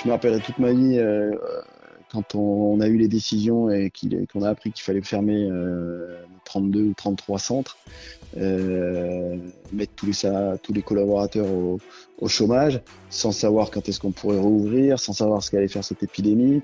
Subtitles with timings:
[0.00, 1.00] je me rappellerai toute ma vie
[2.10, 3.92] quand on, a eu les décisions et
[4.32, 5.48] qu'on a appris qu'il fallait fermer
[6.44, 7.78] 32 ou 33 centres,
[8.34, 11.78] mettre tous les, tous les collaborateurs au,
[12.18, 12.80] au chômage,
[13.10, 16.62] sans savoir quand est-ce qu'on pourrait rouvrir, sans savoir ce qu'allait faire cette épidémie,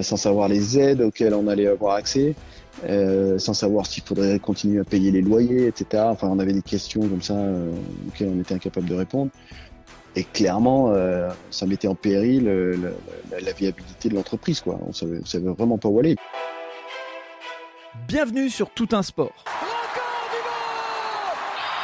[0.00, 2.34] sans savoir les aides auxquelles on allait avoir accès.
[2.88, 6.04] Euh, sans savoir s'il faudrait continuer à payer les loyers, etc.
[6.06, 7.70] Enfin, on avait des questions comme ça euh,
[8.08, 9.30] auxquelles on était incapable de répondre.
[10.14, 12.44] Et clairement, euh, ça mettait en péril
[13.30, 14.60] la, viabilité de l'entreprise.
[14.60, 14.78] Quoi.
[14.86, 16.16] On savait, on savait vraiment pas où aller.
[18.06, 19.44] Bienvenue sur Tout un sport.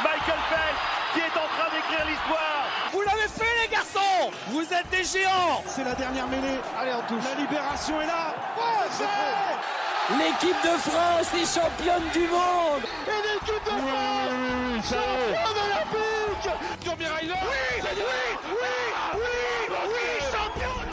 [0.03, 2.67] Michael Phelps qui est en train d'écrire l'histoire.
[2.93, 6.59] Vous l'avez fait les garçons Vous êtes des géants C'est la dernière mêlée.
[6.79, 7.25] Allez, on touche.
[7.25, 8.35] La libération est là.
[10.19, 14.95] L'équipe de France est championne du monde Et l'équipe de France
[16.85, 20.89] Tommy Ryder Oui, oui, oui, oui, oui, championne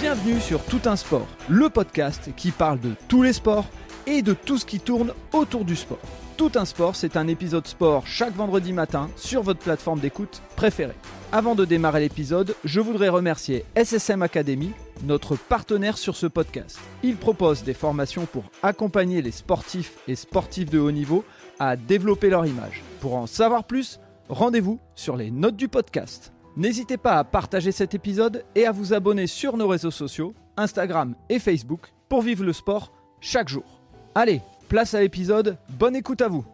[0.00, 3.66] Bienvenue sur Tout un sport, le podcast qui parle de tous les sports
[4.06, 5.98] et de tout ce qui tourne autour du sport.
[6.36, 10.96] Tout un sport, c'est un épisode sport chaque vendredi matin sur votre plateforme d'écoute préférée.
[11.30, 14.72] Avant de démarrer l'épisode, je voudrais remercier SSM Academy,
[15.04, 16.78] notre partenaire sur ce podcast.
[17.02, 21.24] Il propose des formations pour accompagner les sportifs et sportifs de haut niveau
[21.58, 22.82] à développer leur image.
[23.00, 26.32] Pour en savoir plus, rendez-vous sur les notes du podcast.
[26.56, 31.14] N'hésitez pas à partager cet épisode et à vous abonner sur nos réseaux sociaux, Instagram
[31.28, 33.80] et Facebook, pour vivre le sport chaque jour.
[34.14, 36.44] Allez, place à l'épisode, bonne écoute à vous.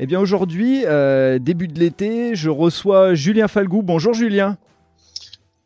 [0.00, 3.82] Eh bien aujourd'hui, euh, début de l'été, je reçois Julien Falgou.
[3.82, 4.58] Bonjour Julien.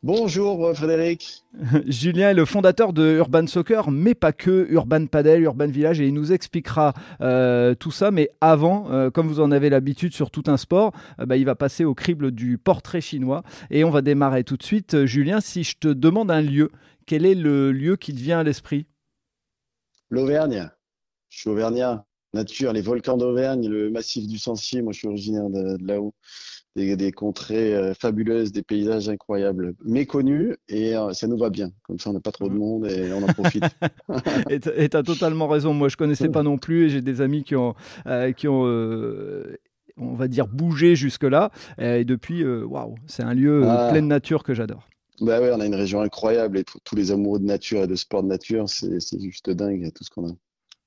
[0.02, 1.44] Bonjour euh, Frédéric.
[1.86, 6.06] Julien est le fondateur de Urban Soccer, mais pas que, Urban Padel, Urban Village, et
[6.06, 8.10] il nous expliquera euh, tout ça.
[8.10, 11.84] Mais avant, comme vous en avez l'habitude sur tout un sport, bah, il va passer
[11.84, 13.42] au crible du portrait chinois.
[13.70, 15.04] Et on va démarrer tout de suite.
[15.04, 16.70] Julien, si je te demande un lieu,
[17.06, 18.86] quel est le lieu qui te vient à l'esprit?
[20.10, 20.70] L'Auvergne.
[21.28, 22.04] Je suis auvergnat.
[22.34, 24.82] Nature, les volcans d'Auvergne, le massif du Sancier.
[24.82, 26.14] Moi, je suis originaire de, là-haut.
[26.78, 31.70] Des, contrées euh, fabuleuses, des paysages incroyables, méconnus, et euh, ça nous va bien.
[31.82, 33.64] Comme ça, on n'a pas trop de monde et on en profite.
[34.50, 35.74] et tu as totalement raison.
[35.74, 37.74] Moi, je connaissais pas non plus, et j'ai des amis qui ont,
[38.06, 38.64] euh, qui ont
[40.00, 41.50] on va dire, bougé jusque-là.
[41.78, 43.88] Et depuis, waouh, c'est un lieu ah.
[43.90, 44.88] plein de nature que j'adore.
[45.20, 47.96] Bah ouais, on a une région incroyable et tous les amoureux de nature et de
[47.96, 50.32] sport de nature, c'est juste dingue tout ce qu'on a.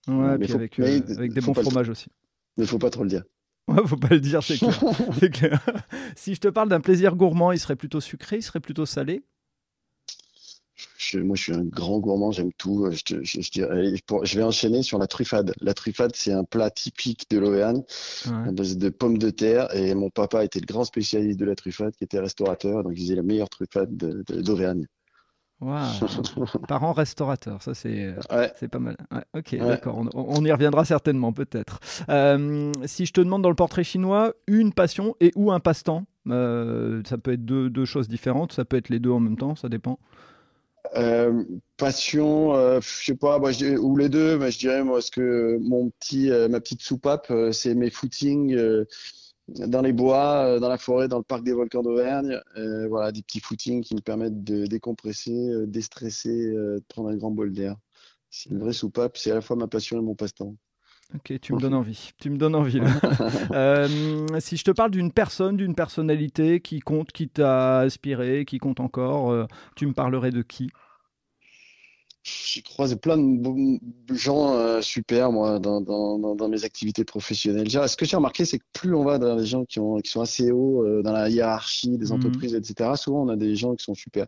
[0.07, 2.07] Ouais, puis avec, euh, avec des bons fromages aussi.
[2.57, 3.23] Mais faut pas trop le dire.
[3.71, 4.41] Ouais, faut pas le dire,
[5.19, 5.63] c'est clair.
[6.15, 9.23] si je te parle d'un plaisir gourmand, il serait plutôt sucré, il serait plutôt salé?
[11.15, 12.89] Moi, je suis un grand gourmand, j'aime tout.
[12.91, 15.53] Je, je, vais enchaîner sur la truffade.
[15.59, 17.83] La truffade, c'est un plat typique de l'Auvergne,
[18.25, 19.73] de, pommes de terre.
[19.75, 23.01] Et mon papa était le grand spécialiste de la truffade, qui était restaurateur, donc il
[23.01, 24.87] faisait la meilleure truffade d'Auvergne.
[26.67, 28.15] Parents restaurateurs, ça c'est
[28.55, 28.97] c'est pas mal.
[29.37, 31.79] ok, d'accord, on, y reviendra certainement peut-être.
[32.09, 36.05] Euh, si je te demande dans le portrait chinois une passion et ou un passe-temps,
[36.29, 39.37] euh, ça peut être deux, deux, choses différentes, ça peut être les deux en même
[39.37, 39.99] temps, ça dépend.
[40.95, 41.43] Euh,
[41.77, 45.91] passion, je sais pas, moi, ou les deux, mais je dirais moi, ce que mon
[45.91, 48.57] petit, ma petite soupape, c'est mes footings
[49.47, 52.39] dans les bois, euh, dans la forêt, dans le parc des volcans d'Auvergne.
[52.57, 57.17] Euh, voilà, des petits footings qui me permettent de décompresser, euh, déstresser, de prendre un
[57.17, 57.75] grand bol d'air.
[58.29, 60.55] C'est une vraie soupape, c'est à la fois ma passion et mon passe-temps.
[61.13, 62.11] Ok, tu me donnes envie.
[62.17, 62.79] Tu me donnes envie.
[64.39, 68.79] si je te parle d'une personne, d'une personnalité qui compte, qui t'a inspiré, qui compte
[68.79, 70.69] encore, tu me parlerais de qui?
[72.23, 73.79] J'ai croisé plein de
[74.13, 77.69] gens euh, super moi dans, dans, dans, mes activités professionnelles.
[77.71, 80.11] Ce que j'ai remarqué, c'est que plus on va dans les gens qui, ont, qui
[80.11, 82.13] sont assez hauts euh, dans la hiérarchie des mhm.
[82.13, 84.27] entreprises, etc., souvent on a des gens qui sont super.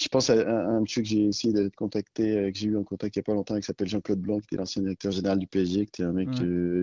[0.00, 2.84] Je pense à, un, monsieur que j'ai essayé de contacter, euh, que j'ai eu en
[2.84, 5.38] contact il n'y a pas longtemps, qui s'appelle Jean-Claude Blanc, qui était l'ancien directeur général
[5.38, 6.28] du PSG, qui était un mec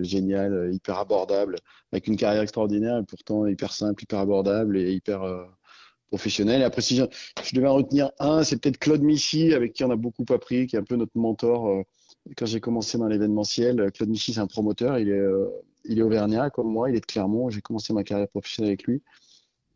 [0.02, 1.56] génial, hyper abordable,
[1.92, 5.22] avec une carrière extraordinaire et pourtant hyper simple, hyper abordable et hyper
[6.10, 6.62] professionnel.
[6.62, 7.04] Après, si je,
[7.54, 10.76] devais en retenir un, c'est peut-être Claude Michy, avec qui on a beaucoup appris, qui
[10.76, 11.68] est un peu notre mentor.
[11.68, 11.82] Euh,
[12.36, 14.98] quand j'ai commencé dans l'événementiel, Claude Michy, c'est un promoteur.
[14.98, 15.48] Il est, euh,
[15.84, 17.48] il est auvergnat comme moi, il est de Clermont.
[17.48, 19.02] J'ai commencé ma carrière professionnelle avec lui.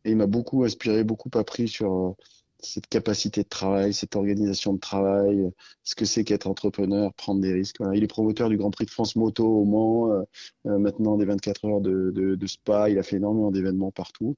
[0.04, 2.12] Et il m'a beaucoup inspiré, beaucoup appris sur euh,
[2.58, 5.50] cette capacité de travail, cette organisation de travail,
[5.84, 7.76] ce que c'est qu'être entrepreneur, prendre des risques.
[7.94, 10.24] Il est promoteur du Grand Prix de France moto au Mans,
[10.64, 12.88] maintenant des 24 heures de, spa.
[12.88, 14.36] Il a fait énormément d'événements partout.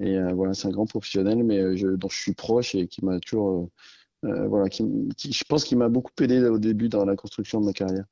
[0.00, 2.86] Et euh, voilà, c'est un grand professionnel, mais euh, je, dont je suis proche et
[2.86, 3.68] qui m'a toujours,
[4.24, 4.84] euh, voilà, qui,
[5.32, 8.04] je pense qu'il m'a beaucoup aidé au début dans la construction de ma carrière.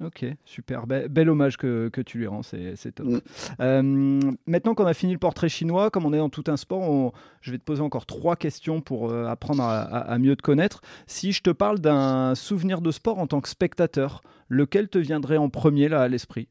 [0.00, 0.86] Ok, super.
[0.86, 3.06] bel hommage que, que, tu lui rends, c'est top.
[3.06, 3.20] Mm.
[3.60, 7.12] Euh, maintenant qu'on a fini le portrait chinois, comme on est dans tout un sport,
[7.40, 10.82] je vais te poser encore trois questions pour euh, apprendre à, mieux te connaître.
[11.08, 15.36] Si je te parle d'un souvenir de sport en tant que spectateur, lequel te viendrait
[15.36, 16.46] en premier là à l'esprit?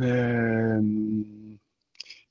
[0.00, 0.80] Euh,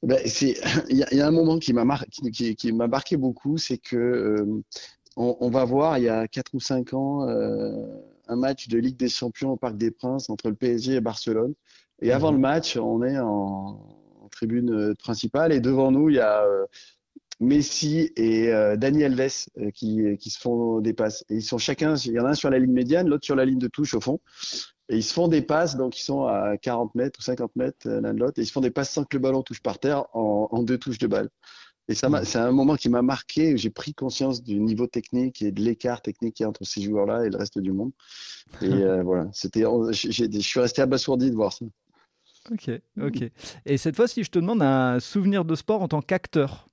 [0.08, 0.20] ben,
[0.90, 1.86] Il y, a un moment qui m'a
[2.32, 4.46] qui, qui, marqué beaucoup, c'est que
[5.16, 7.28] on, on, va voir il y a 4 ou 5 ans
[8.28, 11.54] un match de Ligue des Champions au Parc des Princes entre le PSG et Barcelone.
[12.02, 13.80] Et avant le match, on est en,
[14.32, 16.66] tribune euh, principale et devant nous, il y a euh,
[17.40, 21.24] Messi et euh, Daniel Alves qui, qui se font des passes.
[21.30, 23.36] Et ils sont chacun, il y en a un sur la ligne médiane, l'autre sur
[23.36, 24.20] la ligne de touche au fond.
[24.90, 27.90] Et ils se font des passes, donc ils sont à 40 mètres ou 50 mètres
[27.90, 29.80] l'un de l'autre, et ils se font des passes sans que le ballon touche par
[29.80, 31.30] terre en, en deux touches de balle.
[31.90, 33.58] Et ça c'est un moment qui m'a marqué.
[33.58, 36.82] J'ai pris conscience du niveau technique et de l'écart technique qu'il y a entre ces
[36.82, 37.92] joueurs-là et le reste du monde.
[38.62, 41.66] Et euh, voilà, c'était, je suis resté abasourdi de voir ça.
[42.52, 43.30] Ok, ok.
[43.66, 46.68] Et cette fois, si je te demande un souvenir de sport en tant qu'acteur,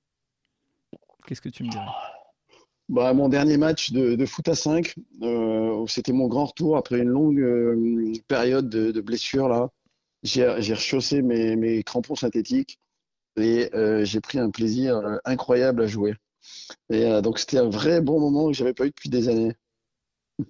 [1.27, 1.85] qu'est-ce que tu me dirais?
[2.89, 6.99] Bah, mon dernier match de, de foot à 5, euh, c'était mon grand retour après
[6.99, 9.69] une longue euh, période de, de blessure là.
[10.23, 12.79] J'ai rechaussé mes, mes crampons synthétiques
[13.37, 16.15] et euh, j'ai pris un plaisir incroyable à jouer.
[16.89, 19.53] Et donc c'était un vrai bon moment que j'avais pas eu depuis des années.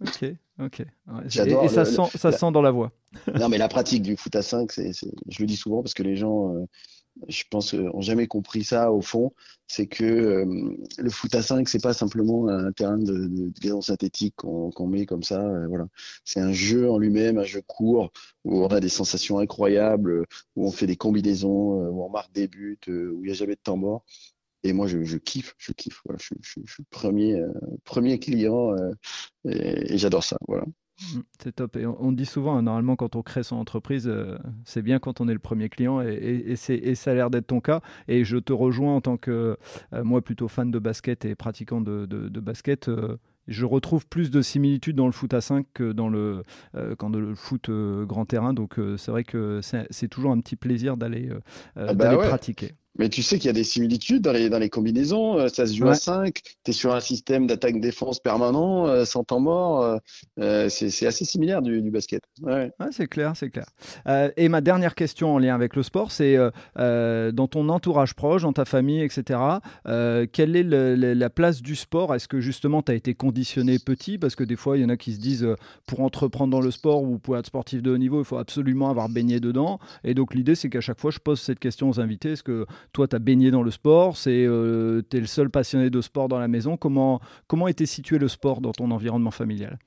[0.02, 0.26] Ok,
[0.60, 0.80] ok.
[1.26, 1.30] et,
[1.70, 2.92] ça, sent, ça sent dans la voix.
[3.40, 6.04] non, mais la pratique du foot à 5, c'est, je le dis souvent parce que
[6.04, 6.56] les gens
[7.28, 9.34] je pense, ont jamais compris ça au fond.
[9.68, 13.82] C'est que euh, le foot à 5, c'est pas simplement un terrain de, de, gazon
[13.82, 15.42] synthétique qu'on met comme ça.
[15.42, 15.88] Euh, voilà,
[16.24, 18.12] c'est un jeu en lui-même, un jeu court
[18.44, 20.26] où on a des sensations incroyables,
[20.56, 23.34] où on fait des combinaisons, euh, où on marque des buts, où il n'y a
[23.34, 24.04] jamais de temps mort.
[24.64, 26.02] Et moi, je, je kiffe, je kiffe.
[26.06, 27.40] Voilà, je, je, je suis premier,
[27.84, 28.76] premier client
[29.48, 30.38] et, et j'adore ça.
[30.48, 30.66] Voilà.
[31.02, 31.76] Mm, c'est top.
[31.76, 35.20] Et on, dit souvent, hein, normalement, quand on crée son entreprise, euh, c'est bien quand
[35.22, 37.82] on est le premier client et, ça a l'air d'être ton cas.
[38.08, 39.58] Et je te rejoins en tant que,
[39.94, 42.06] euh, moi, plutôt fan de basket et pratiquant de,
[42.40, 42.88] basket.
[42.88, 46.44] Euh, je retrouve plus de similitudes dans le foot à 5 que dans le,
[46.98, 48.54] quand le foot grand terrain.
[48.54, 51.30] Donc, c'est vrai que c'est toujours un petit plaisir d'aller
[51.76, 52.72] ah bah pratiquer.
[52.98, 55.38] Mais tu sais qu'il y a des similitudes dans les, dans les combinaisons.
[55.38, 56.34] Euh, ça se joue à 5.
[56.64, 60.00] Tu es sur un système d'attaque-défense permanent, euh, sans temps mort.
[60.40, 62.22] Euh, c'est assez similaire du, du basket.
[62.42, 62.72] Ouais.
[62.92, 63.66] c'est clair, c'est clair.
[64.38, 66.38] et ma dernière question en lien avec le sport, c'est
[66.76, 69.40] dans ton entourage proche, dans ta famille, etc.,
[70.32, 72.14] quelle est la place du sport?
[72.16, 74.18] Est-ce que justement tu as été conditionné petit?
[74.18, 75.48] Parce que des fois, il y en a qui se disent
[75.88, 78.90] pour entreprendre dans le sport ou pour être sportif de haut niveau, il faut absolument
[78.90, 79.80] avoir baigné dedans.
[80.04, 82.32] Et donc l'idée, c'est qu'à chaque fois, je pose cette question aux invités.
[82.32, 85.50] Est-ce que toi, tu as baigné dans le sport, c'est, euh, tu es le seul
[85.50, 86.78] passionné de sport dans la maison.
[86.78, 89.78] Comment, comment était situé le sport dans ton environnement familial?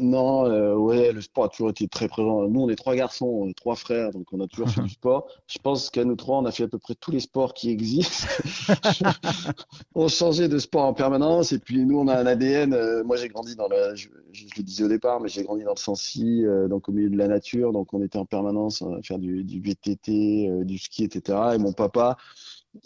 [0.00, 2.46] Non, euh, ouais, le sport a toujours été très présent.
[2.48, 5.28] Nous, on est trois garçons, trois frères, donc on a toujours fait du sport.
[5.46, 7.70] Je pense qu'à nous trois, on a fait à peu près tous les sports qui
[7.70, 8.26] existent.
[9.94, 12.74] on changeait de sport en permanence, et puis nous, on a un ADN.
[12.74, 14.08] Euh, moi, j'ai grandi dans le, je,
[14.56, 17.16] le disais au départ, mais j'ai grandi dans le Sancy, euh, donc au milieu de
[17.16, 21.38] la nature, donc on était en permanence à faire du, du VTT, du ski, etc.
[21.54, 22.18] Et mon papa,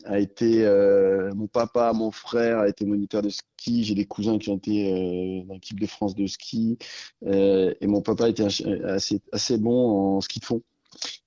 [0.04, 3.84] a été euh, mon papa, mon frère a été moniteur de ski.
[3.84, 6.78] J'ai des cousins qui ont été euh, dans l'équipe de France de ski.
[7.26, 10.62] Euh, et mon papa était assez, assez bon en ski de fond.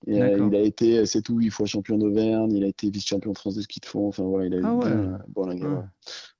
[0.07, 3.37] Et, il a été, c'est tout, il fois champion d'Auvergne, il a été vice-champion de
[3.37, 4.07] France de ski de fond.
[4.07, 5.89] Enfin voilà, il a eu ah bon, ah.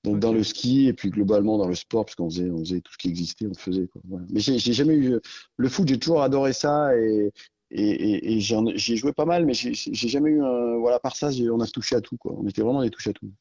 [0.04, 2.82] Donc dans le ski et puis globalement dans le sport, parce qu'on faisait, on faisait
[2.82, 3.88] tout ce qui existait, on faisait.
[3.88, 4.02] Quoi.
[4.08, 4.26] Voilà.
[4.30, 5.20] Mais j'ai jamais eu
[5.58, 7.32] le foot, j'ai toujours adoré ça et,
[7.72, 10.78] et, et, j'ai joué pas mal, mais j'ai jamais eu un.
[10.78, 12.18] Voilà, par ça, on a touché à tout.
[12.18, 12.34] Quoi.
[12.38, 13.32] On était vraiment des touches à tout.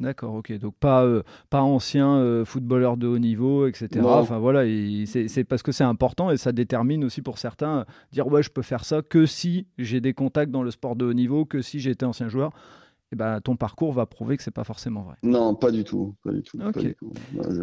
[0.00, 0.52] D'accord, ok.
[0.58, 4.00] Donc pas, euh, pas ancien euh, footballeur de haut niveau, etc.
[4.04, 4.64] Enfin voilà,
[5.06, 8.50] c'est parce que c'est important et ça détermine aussi pour certains euh, dire ouais, je
[8.50, 11.62] peux faire ça que si j'ai des contacts dans le sport de haut niveau, que
[11.62, 12.50] si j'étais ancien joueur.
[12.50, 15.16] Et eh ben, ton parcours va prouver que c'est pas forcément vrai.
[15.22, 16.56] Non, pas du tout, pas du tout.
[16.56, 17.12] Pas du tout.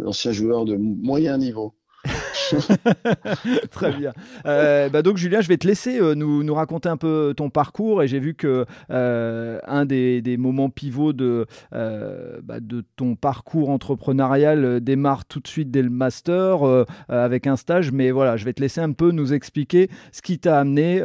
[0.05, 1.73] Ancien joueur de moyen niveau.
[3.71, 4.13] Très bien.
[4.45, 8.03] Euh, bah donc Julien, je vais te laisser euh, nous, raconter un peu ton parcours
[8.03, 12.57] et j'ai vu que euh, un des, moments pivots de, bah
[12.95, 16.59] ton parcours entrepreneurial démarre tout de suite dès le master
[17.07, 17.91] avec un stage.
[17.91, 21.01] Mais voilà, je vais te laisser un peu nous expliquer ce qui t'a amené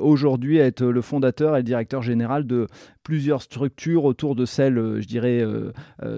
[0.00, 2.66] aujourd'hui à être le fondateur et le directeur général de
[3.02, 5.44] plusieurs structures autour de celles, euh, je dirais,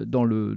[0.05, 0.55] dans le,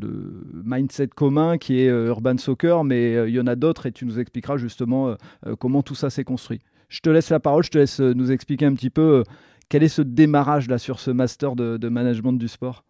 [0.64, 4.18] mindset commun qui est Urban Soccer, mais il y en a d'autres et tu nous
[4.18, 5.16] expliqueras justement
[5.58, 6.60] comment tout ça s'est construit.
[6.88, 9.22] Je te laisse la parole, je te laisse nous expliquer un petit peu
[9.68, 12.84] quel est ce démarrage là sur ce master de, management du sport?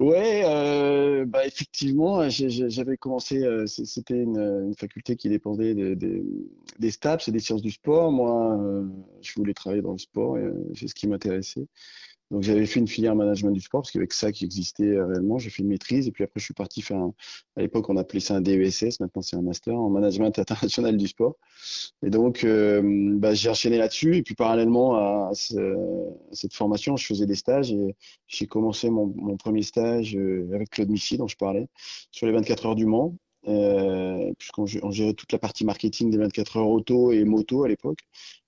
[0.00, 7.30] Ouais, euh, bah effectivement, j'avais commencé, euh, c'était une, faculté qui dépendait des, STAPS et
[7.30, 8.10] des sciences du sport.
[8.10, 8.88] Moi, euh,
[9.22, 11.68] je voulais travailler dans le sport et euh, c'est ce qui m'intéressait.
[12.34, 15.38] Donc j'avais fait une filière management du sport parce que ça qui existait euh, réellement.
[15.38, 17.14] J'ai fait une maîtrise et puis après je suis parti faire un,
[17.56, 21.06] à l'époque on appelait ça un DESS, maintenant c'est un master en management international du
[21.06, 21.36] sport.
[22.04, 22.82] Et donc euh,
[23.18, 27.36] bah, j'ai enchaîné là-dessus et puis parallèlement à, ce- à cette formation, je faisais des
[27.36, 27.94] stages et
[28.26, 31.68] j'ai commencé mon, premier stage euh, avec Claude Michy dont je parlais
[32.10, 33.14] sur les 24 heures du Mans.
[34.38, 37.68] Puisqu'on gé- on gérait toute la partie marketing des 24 heures auto et moto à
[37.68, 37.98] l'époque.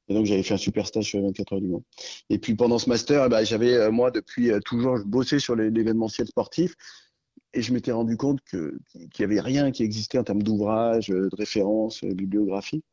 [0.08, 1.82] Et donc j'avais fait un super stage sur les 24 heures du Mans.
[2.30, 5.70] Et puis pendant ce master, ben, j'avais euh, moi depuis euh, toujours bossé sur les-
[5.70, 6.75] l'événementiel sportif
[7.54, 8.70] et je m'étais rendu compte qu'il
[9.18, 12.84] y avait rien qui existait en termes d'ouvrages, euh, de références, euh, bibliographiques.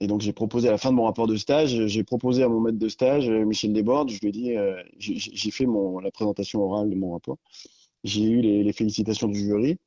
[0.00, 2.48] Et donc j'ai proposé à la fin de mon rapport de stage, j'ai proposé à
[2.48, 4.54] mon maître de stage, Michel Desbordes, je lui ai dit,
[4.98, 7.38] j'ai fait mon la présentation orale de mon rapport.
[8.04, 9.78] J'ai eu les félicitations du jury.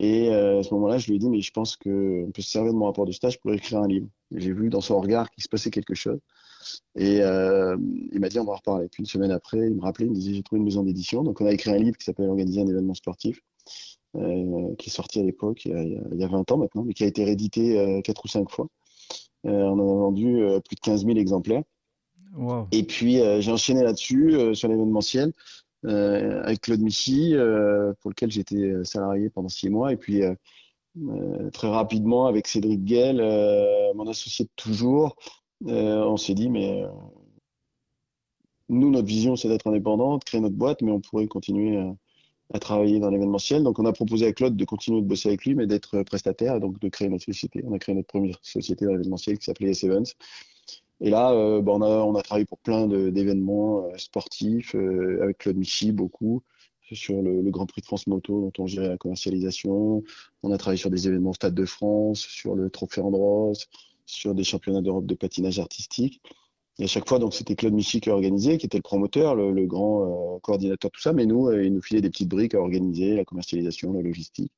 [0.00, 2.50] Et euh, à ce moment-là, je lui ai dit, mais je pense qu'on peut se
[2.50, 4.08] servir de mon rapport de stage pour écrire un livre.
[4.34, 6.18] J'ai vu dans son regard qu'il se passait quelque chose.
[6.96, 7.76] Et euh,
[8.12, 8.88] il m'a dit, on va en reparler.
[8.88, 11.22] Puis une semaine après, il me rappelait, il me disait, j'ai trouvé une maison d'édition.
[11.22, 13.40] Donc on a écrit un livre qui s'appelle Organiser un événement sportif,
[14.16, 16.28] euh, qui est sorti à l'époque, il, y a- il y a- il y a
[16.28, 18.66] 20 ans maintenant, mais qui a été réédité quatre ou cinq fois.
[19.44, 21.62] On en a vendu plus de 15 000 exemplaires.
[22.36, 22.66] Wow.
[22.72, 25.32] Et puis j'ai enchaîné là-dessus sur l'événementiel
[25.84, 29.92] avec Claude Michy, euh, pour lequel j'étais euh, salarié pendant six mois.
[29.92, 30.34] Et puis euh,
[31.08, 35.16] euh, très rapidement avec Cédric Guel, euh, mon associé de toujours,
[35.66, 36.88] euh, on s'est dit mais euh,
[38.68, 41.78] nous notre vision c'est d'être indépendant, de créer notre boîte, mais on pourrait continuer
[42.52, 43.64] à, travailler dans l'événementiel.
[43.64, 46.60] Donc on a proposé à Claude de continuer de bosser avec lui, mais d'être prestataire,
[46.60, 47.62] donc de créer notre société.
[47.66, 50.14] On a créé notre première société dans l'événementiel qui s'appelait S-Events.
[51.00, 55.22] Et là, euh, bah, on a, on a travaillé pour plein d'événements euh, sportifs, euh,
[55.22, 56.42] avec Claude Michy, beaucoup,
[56.92, 60.02] sur le, le Grand Prix de France Moto, dont on gérait la commercialisation.
[60.42, 63.66] On a travaillé sur des événements Stade de France, sur le Trophée Andros,
[64.06, 66.20] sur des championnats d'Europe de patinage artistique.
[66.78, 69.52] Et à chaque fois, donc, c'était Claude Michy qui organisait, qui était le promoteur, le,
[69.52, 71.12] le grand euh, coordinateur, tout ça.
[71.12, 74.52] Mais nous, euh, il nous filait des petites briques à organiser, la commercialisation, la logistique.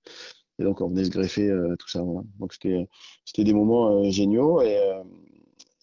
[0.59, 2.00] Et donc, on venait se greffer tout ça.
[2.38, 4.62] Donc, c'était, des moments géniaux.
[4.62, 4.81] Et,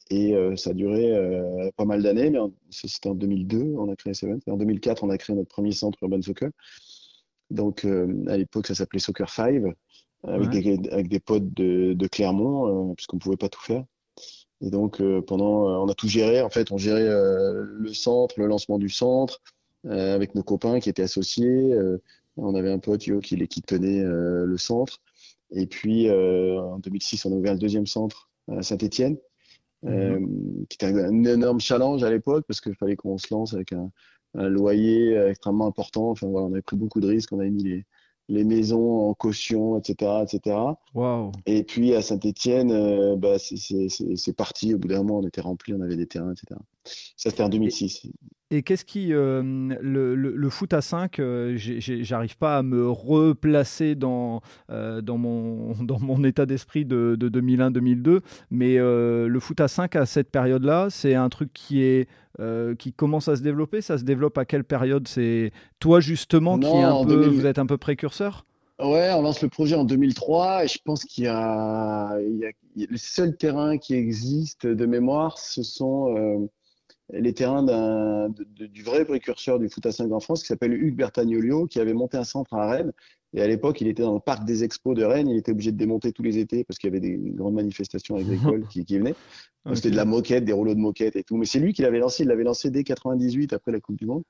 [0.10, 2.40] et euh, ça a duré euh, pas mal d'années, mais
[2.72, 4.40] c'était en 2002, on a créé Seven.
[4.46, 6.50] Et en 2004, on a créé notre premier centre urban soccer.
[7.50, 9.56] Donc, euh, à l'époque, ça s'appelait Soccer 5,
[10.26, 10.78] avec, Ouais.
[10.78, 13.84] des, avec des potes de, de Clermont, euh, puisqu'on pouvait pas tout faire.
[14.62, 16.42] Et donc, euh, pendant, euh, on a tout géré.
[16.42, 19.42] En fait, on gérait euh, le centre, le lancement du centre,
[19.86, 21.74] euh, avec nos copains qui étaient associés.
[21.74, 22.02] Euh,
[22.38, 25.00] on avait un pote, Yo, qui, qui tenait euh, le centre.
[25.52, 29.18] Et puis, euh, en 2006, on a ouvert le deuxième centre à Saint-Étienne,
[29.86, 30.20] euh,
[30.70, 33.92] qui était un, énorme challenge à l'époque parce qu'il fallait qu'on se lance avec un,
[34.36, 36.10] un loyer euh, extrêmement important.
[36.12, 37.32] Enfin, voilà, on avait pris beaucoup de risques.
[37.34, 37.86] On avait mis les,
[38.30, 40.56] les maisons en caution, etc., etc.
[40.94, 41.32] Waouh.
[41.46, 44.74] Et puis à Saint-Étienne, bah, c'est c'est- c'est- c'est parti.
[44.74, 46.60] Au bout d'un moment, on était rempli, on avait des terrains, etc.
[46.86, 48.08] Ça, c'était en 2006.
[48.52, 49.14] Et qu'est-ce qui.
[49.14, 49.42] euh,
[49.82, 55.18] le, le- le foot à 5, euh, j'arrive pas à me replacer dans, euh, dans,
[55.18, 58.22] mon, dans mon état d'esprit de, de 2001-2002,
[58.52, 62.08] mais le foot à 5 à cette période-là, c'est un truc qui, est,
[62.78, 63.82] qui commence à se développer.
[63.82, 65.08] Ça se développe à quelle période?
[65.08, 67.10] C'est toi, justement, qui est un peu.
[67.10, 67.40] 2000.
[67.40, 68.46] Vous êtes un peu précurseur?
[68.80, 72.18] Ouais, on lance le projet en 2003 et je pense qu'il y y a,
[72.76, 76.50] les seuls terrains qui existent de mémoire, ce sont
[77.10, 80.96] les terrains de- du vrai précurseur du foot à 5 en France qui s'appelle Hugues
[80.96, 82.94] Bertagnolio qui avait monté un centre à Rennes.
[83.34, 85.28] Et à l'époque, il était dans le parc des expos de Rennes.
[85.28, 88.16] Il était obligé de démonter tous les étés parce qu'il y avait des grandes manifestations
[88.16, 89.16] agricoles qui, qui venaient.
[89.74, 91.38] C'était de la moquette, des rouleaux de moquette et tout.
[91.38, 92.24] Mais c'est lui qui l'avait lancé.
[92.24, 94.24] Il l'avait lancé dès 98 après la Coupe du Monde.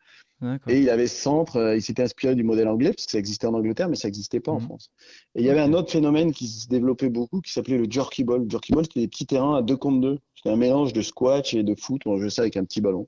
[0.67, 3.17] Et il avait ce centre, euh, il s'était inspiré du modèle anglais, parce que ça
[3.17, 4.65] existait en Angleterre, mais ça n'existait pas en Mhm.
[4.65, 4.91] France.
[5.35, 8.23] Et il y avait un autre phénomène qui se développait beaucoup, qui s'appelait le jerky
[8.23, 8.43] ball.
[8.43, 10.19] Le jerky ball, c'était des petits terrains à deux contre deux.
[10.35, 12.01] C'était un mélange de squash et de foot.
[12.05, 13.07] On jouait ça avec un petit ballon.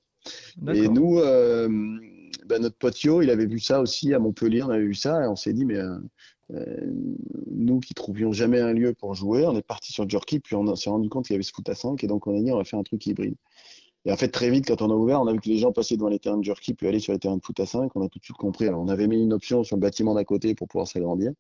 [0.73, 1.67] Et nous, euh,
[2.45, 5.23] ben, notre pote Yo, il avait vu ça aussi à Montpellier, on avait vu ça,
[5.23, 5.97] et on s'est dit, mais euh,
[6.53, 6.93] euh,
[7.51, 10.55] nous qui trouvions jamais un lieu pour jouer, on est parti sur le jerky, puis
[10.55, 12.41] on s'est rendu compte qu'il y avait ce foot à 5, et donc on a
[12.41, 13.35] dit, on va faire un truc hybride.
[14.05, 15.71] Et en fait, très vite, quand on a ouvert, on a vu que les gens
[15.71, 17.91] passaient devant les terrains de jerky, puis aller sur les terrains de foot à 5,
[17.95, 18.67] on a tout de suite compris.
[18.67, 21.31] Alors, on avait mis une option sur le bâtiment d'à côté pour pouvoir s'agrandir.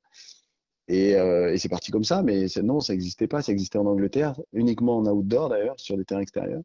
[0.87, 3.43] Et, euh, et c'est parti comme ça, mais non, ça n'existait pas.
[3.43, 6.61] Ça existait en Angleterre, uniquement en outdoor d'ailleurs, sur des terrains extérieurs.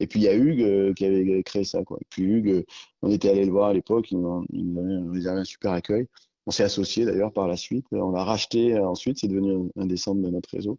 [0.00, 1.80] Et puis il y a Hugues euh, qui avait créé ça.
[1.80, 2.62] Et puis Hugues, euh,
[3.02, 4.46] on était allé le voir à l'époque, il nous
[4.80, 6.06] avait réservé un super accueil.
[6.46, 7.86] On s'est associé d'ailleurs par la suite.
[7.92, 10.78] On l'a racheté euh, ensuite, c'est devenu un, des centres de notre réseau.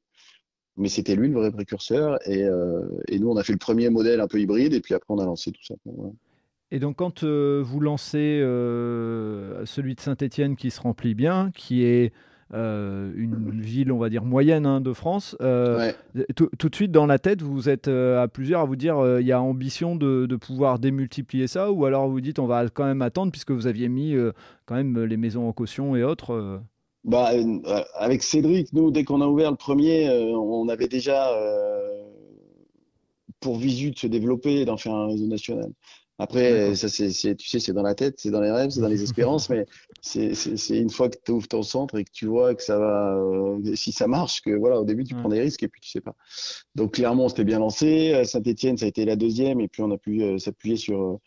[0.76, 2.18] Mais c'était lui le vrai précurseur.
[2.28, 5.14] Et, euh, nous, on a fait le premier modèle un peu hybride, et puis après,
[5.14, 5.76] on a lancé tout ça.
[6.72, 8.40] Et donc, quand vous lancez
[9.66, 12.14] celui de Saint-Etienne qui se remplit bien, qui est
[12.54, 15.92] euh, une ville, on va dire, moyenne hein, de France, euh,
[16.36, 19.26] tout de suite dans la tête, vous êtes euh, à plusieurs à vous dire il
[19.26, 23.02] y a ambition de, pouvoir démultiplier ça, ou alors vous dites on va quand même
[23.02, 24.16] attendre puisque vous aviez mis
[24.66, 26.60] quand même les maisons en caution et autres
[27.06, 27.32] bah,
[27.96, 31.32] Avec Cédric, nous, dès qu'on a ouvert le premier, on avait déjà
[33.40, 35.72] pour visu de se développer et d'en faire un réseau national.
[36.22, 38.88] Après, ça, c'est, tu sais, c'est dans la tête, c'est dans les rêves, c'est dans
[38.88, 39.66] les espérances, mais
[40.02, 40.30] c'est,
[40.70, 43.74] une fois que tu ouvres ton centre et que tu vois que ça va, euh,
[43.74, 46.00] si ça marche, que voilà, au début, tu prends des risques et puis tu sais
[46.00, 46.16] pas.
[46.76, 48.14] Donc, clairement, on s'était bien lancé.
[48.14, 51.20] Euh, Saint-Etienne, ça a été la deuxième et puis on a pu euh, s'appuyer sur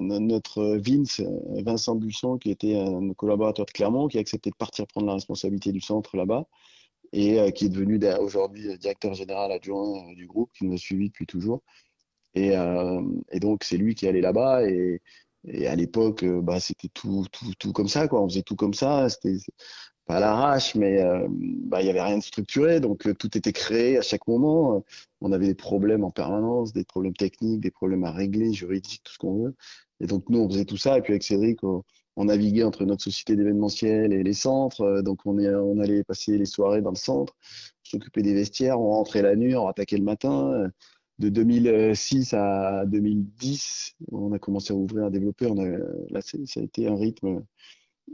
[0.00, 1.22] notre Vince,
[1.64, 5.14] Vincent Buisson, qui était un collaborateur de Clermont, qui a accepté de partir prendre la
[5.14, 6.44] responsabilité du centre là-bas
[7.12, 11.24] et qui est devenu aujourd'hui directeur général adjoint du groupe, qui nous a suivis depuis
[11.24, 11.62] toujours.
[12.36, 14.68] Euh, et, donc, c'est lui qui allait là-bas.
[14.68, 15.00] Et,
[15.66, 18.22] à l'époque, euh, bah, c'était tout, tout, tout comme ça, quoi.
[18.22, 19.08] On faisait tout comme ça.
[19.08, 19.38] C'était
[20.06, 22.80] pas l'arrache, mais euh, bah, il n'y avait rien de structuré.
[22.80, 24.84] Donc, tout était créé à chaque moment.
[25.20, 29.12] On avait des problèmes en permanence, des problèmes techniques, des problèmes à régler, juridiques, tout
[29.12, 29.54] ce qu'on veut.
[30.00, 30.98] Et donc, nous, on faisait tout ça.
[30.98, 31.84] Et puis, avec Cédric, on,
[32.18, 35.02] naviguait entre notre société d'événementiel et les centres.
[35.02, 37.36] Donc, on, est, on allait passer les soirées dans le centre,
[37.82, 40.70] s'occuper des vestiaires, on rentrait la nuit, on attaquait le matin
[41.18, 45.46] de 2006 à 2010, on a commencé à ouvrir, à développer.
[45.46, 45.66] On a,
[46.10, 47.42] là, ça a été un rythme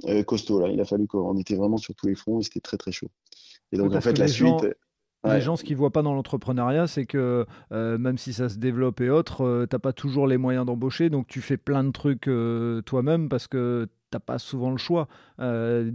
[0.06, 0.60] euh, costaud.
[0.60, 0.68] Là.
[0.68, 3.08] Il a fallu qu'on était vraiment sur tous les fronts et c'était très très chaud.
[3.72, 4.66] Et donc en fait, la suite.
[5.24, 8.58] Les gens, ce qu'ils voient pas dans l'entrepreneuriat, c'est que euh, même si ça se
[8.58, 11.84] développe et autres, euh, tu n'as pas toujours les moyens d'embaucher, donc tu fais plein
[11.84, 12.28] de trucs
[12.86, 15.06] toi-même parce que tu n'as pas souvent le choix.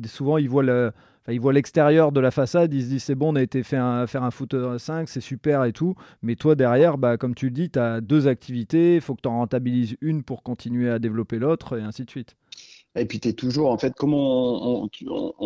[0.05, 0.93] souvent, ils voient le,
[1.29, 3.77] ils voient l'extérieur de la façade, ils se disent c'est bon, on a été fait
[4.07, 5.95] faire un foot 5, c'est super et tout.
[6.21, 9.21] Mais toi, derrière, bah, comme tu le dis, tu as deux activités, il faut que
[9.21, 12.35] tu en rentabilises une pour continuer à développer l'autre et ainsi de suite.
[12.97, 14.89] Et puis, tu es toujours, en fait, comme on,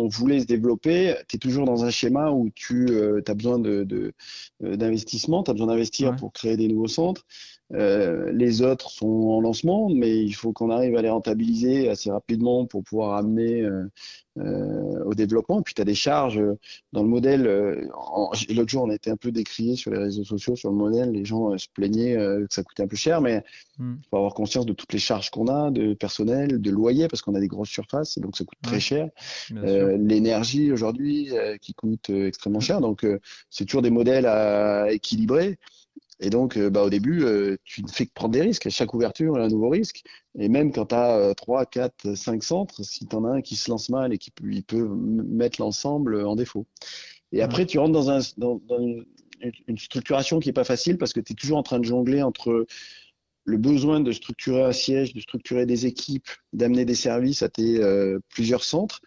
[0.08, 3.58] voulait se développer, tu es toujours dans un schéma où tu euh, as besoin
[4.60, 7.26] d'investissement, de, tu as besoin d'investir pour créer des nouveaux centres.
[7.74, 12.10] Euh, les autres sont en lancement, mais il faut qu'on arrive à les rentabiliser assez
[12.10, 13.84] rapidement pour pouvoir amener euh,
[14.38, 15.60] euh, au développement.
[15.60, 16.40] Et puis, tu as des charges
[16.92, 17.42] dans le modèle.
[18.50, 21.12] L'autre jour, on a été un peu décrié sur les réseaux sociaux sur le modèle.
[21.12, 23.42] Les gens se plaignaient que ça coûtait un peu cher, mais
[23.78, 23.94] hmm.
[23.98, 27.22] il faut avoir conscience de toutes les charges qu'on a, de personnel, de loyer, parce
[27.22, 29.08] qu'on a des grosses surfaces, donc ça coûte très cher.
[29.50, 31.30] L'énergie aujourd'hui
[31.60, 32.80] qui coûte extrêmement cher.
[32.80, 33.06] Donc,
[33.50, 35.58] c'est toujours des modèles à équilibrer.
[36.20, 38.66] Et donc, euh, bah, au début, euh, tu ne fais que prendre des risques.
[38.66, 40.02] À chaque ouverture, il y a un nouveau risque.
[40.38, 43.56] Et même quand tu as 3, 4, 5 centres, si tu en as un qui
[43.56, 46.66] se lance mal et qui peut, il peut mettre l'ensemble en défaut.
[47.32, 49.04] Et après, tu rentres dans, un, dans, une,
[49.78, 52.66] structuration qui n'est pas facile parce que tu es toujours en train de jongler entre
[53.44, 57.82] le besoin de structurer un siège, de structurer des équipes, d'amener des services à tes
[57.82, 59.00] euh, plusieurs centres,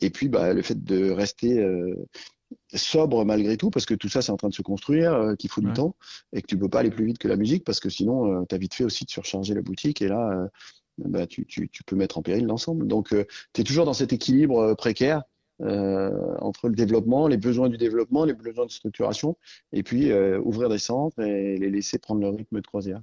[0.00, 1.64] et puis bah, le fait de rester
[2.74, 5.50] sobre malgré tout, parce que tout ça c'est en train de se construire, euh, qu'il
[5.50, 5.94] faut du temps,
[6.32, 8.44] et que tu peux pas aller plus vite que la musique, parce que sinon euh,
[8.48, 10.48] tu as vite fait aussi de surcharger la boutique, et là euh,
[10.98, 12.86] bah, tu, tu, tu, peux mettre en péril l'ensemble.
[12.86, 13.14] Donc
[13.52, 15.22] tu es toujours dans cet équilibre précaire
[15.60, 19.36] entre le développement, les besoins du développement, les besoins de structuration,
[19.72, 23.00] et puis ouvrir des centres et les laisser prendre leur rythme de croisière.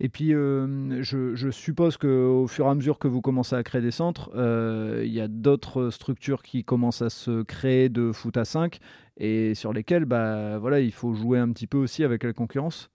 [0.00, 3.82] Et puis, euh, je, suppose qu'au fur et à mesure que vous commencez à créer
[3.82, 8.36] des centres, euh, il y a d'autres structures qui commencent à se créer de foot
[8.36, 8.78] à 5
[9.18, 12.90] et sur lesquelles bah, voilà, il faut jouer un petit peu aussi avec la concurrence.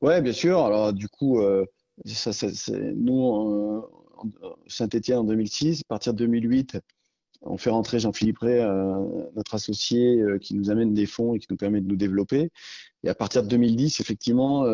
[0.00, 0.64] Oui, bien sûr.
[0.64, 1.64] Alors, du coup, euh,
[2.04, 2.32] ça,
[2.96, 3.84] nous,
[4.66, 6.78] Saint-Etienne en 2006, à partir de 2008,
[7.42, 8.60] on fait rentrer Jean-Philippe Ray,
[9.36, 12.50] notre associé, qui nous amène des fonds et qui nous permet de nous développer.
[13.04, 14.64] Et à partir de 2010, effectivement,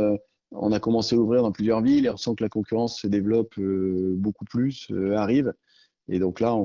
[0.53, 3.07] on a commencé à ouvrir dans plusieurs villes et on sent que la concurrence se
[3.07, 5.53] développe euh, beaucoup plus, euh, arrive.
[6.09, 6.57] Et donc là,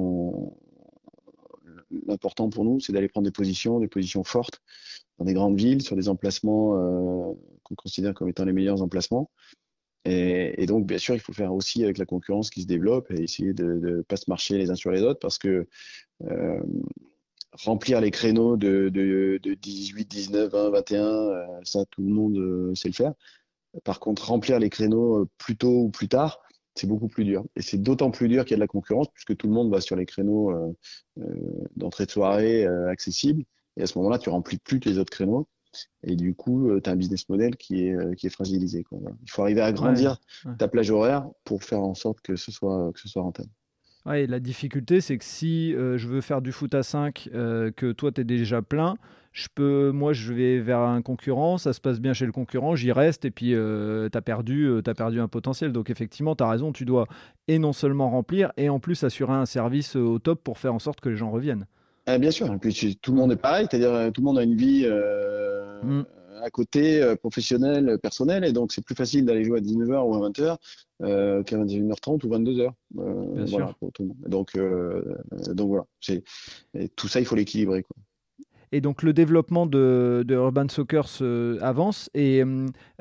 [2.08, 4.62] l'important pour nous, c'est d'aller prendre des positions, des positions fortes
[5.20, 9.30] dans des grandes villes, sur des emplacements euh, qu'on considère comme étant les meilleurs emplacements.
[10.06, 13.24] Et, donc, bien sûr, il faut faire aussi avec la concurrence qui se développe et
[13.24, 15.66] essayer de ne pas se marcher les uns sur les autres parce que
[17.54, 22.90] remplir les créneaux de, de, de, 18, 19, 20, 21, ça, tout le monde sait
[22.90, 23.14] le faire.
[23.84, 26.40] Par contre, remplir les créneaux euh, plus tôt ou plus tard,
[26.76, 27.44] c'est beaucoup plus dur.
[27.56, 29.72] Et c'est d'autant plus dur qu'il y a de la concurrence, puisque tout le monde
[29.72, 30.74] va sur les créneaux euh,
[31.20, 31.24] euh,
[31.76, 33.44] d'entrée de soirée accessibles.
[33.78, 35.48] Et à ce moment-là, tu remplis plus les autres créneaux.
[36.04, 38.86] Et du coup, tu as un business model qui est, qui est fragilisé.
[38.92, 40.20] Il faut arriver à agrandir
[40.60, 43.50] ta plage horaire pour faire en sorte que ce soit, que ce soit rentable.
[44.06, 48.12] Ouais, la difficulté, c'est que si je veux faire du foot à 5, que toi,
[48.12, 48.98] tu es déjà plein,
[49.34, 52.76] je peux, moi, je vais vers un concurrent, ça se passe bien chez le concurrent,
[52.76, 55.72] j'y reste, et puis tu as, perdu, as perdu un potentiel.
[55.72, 57.08] Donc, effectivement, tu as raison, tu dois
[57.48, 60.80] et non seulement remplir, et en plus assurer un service au top pour faire en
[60.80, 61.66] sorte que les gens reviennent.
[62.06, 64.44] Ah, bien sûr, et puis tout le monde est pareil, c'est-à-dire tout le monde a
[64.44, 64.88] une vie.
[65.84, 66.04] Mm
[66.44, 70.14] à côté euh, professionnel, personnel, et donc c'est plus facile d'aller jouer à 19h ou
[70.16, 70.58] à 20h
[71.02, 72.70] euh, qu'à 21h30 ou 22h.
[72.98, 74.18] Euh, voilà, pour tout le monde.
[74.28, 74.58] Donc,
[75.56, 75.86] donc voilà,
[76.96, 77.86] tout ça, il faut l'équilibrer.
[78.76, 81.06] Et donc le développement de, Urban Soccer
[81.62, 82.44] avance et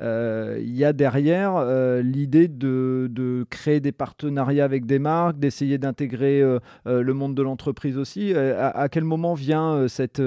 [0.03, 5.79] euh, il y a derrière euh, l'idée de, créer des partenariats avec des marques, d'essayer
[5.79, 8.35] d'intégrer euh, le monde de l'entreprise aussi.
[8.35, 10.23] À, quel moment vient cette,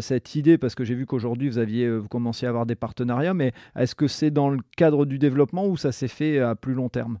[0.00, 0.56] cette idée?
[0.56, 3.96] Parce que j'ai vu qu'aujourd'hui vous aviez vous commenciez à avoir des partenariats, mais est-ce
[3.96, 7.18] que c'est dans le cadre du développement ou ça s'est fait à plus long terme?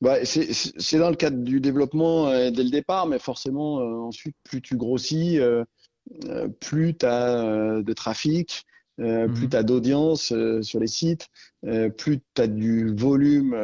[0.00, 4.76] Bah, c'est dans le cadre du développement dès le départ, mais forcément, ensuite, plus tu
[4.76, 5.40] grossis,
[6.60, 8.64] plus tu as euh, de trafic,
[9.00, 9.50] euh, plus mhm.
[9.50, 11.28] tu as d'audience sur les sites,
[11.96, 13.56] plus tu as du volume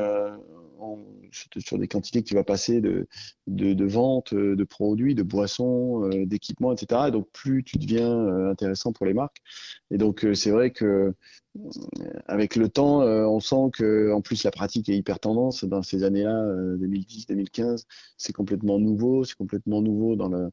[1.58, 3.06] sur des quantités que tu vas passer de,
[3.46, 7.02] de, de produits, de boissons, d'équipements, etc.
[7.08, 9.38] Et donc, plus tu deviens intéressant pour les marques.
[9.90, 11.14] Et donc, c'est vrai que
[12.26, 16.02] avec le temps, on sent que en plus la pratique est hyper tendance dans ces
[16.02, 16.44] années-là,
[16.78, 17.86] 2010, 2015,
[18.18, 20.50] c'est complètement nouveau, c'est complètement nouveau dans le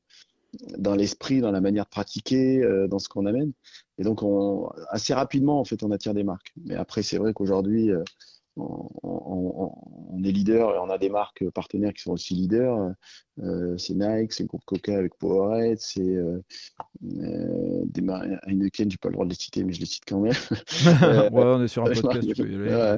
[0.77, 3.51] dans l'esprit, dans la manière de pratiquer, euh, dans ce qu'on amène.
[3.97, 6.53] Et donc, on, assez rapidement, en fait, on attire des marques.
[6.65, 8.03] Mais après, c'est vrai qu'aujourd'hui, euh,
[9.03, 12.93] on, est leader et on a des marques partenaires qui sont aussi leaders.
[13.43, 16.41] Euh, c'est Nike, c'est le groupe Coca avec Powerade, c'est euh,
[17.21, 18.01] euh, des
[18.47, 20.33] Heineken, j'ai pas le droit de les citer, mais je les cite quand même.
[21.31, 22.71] ouais, on est sur un podcast, tu peux y aller.
[22.73, 22.97] À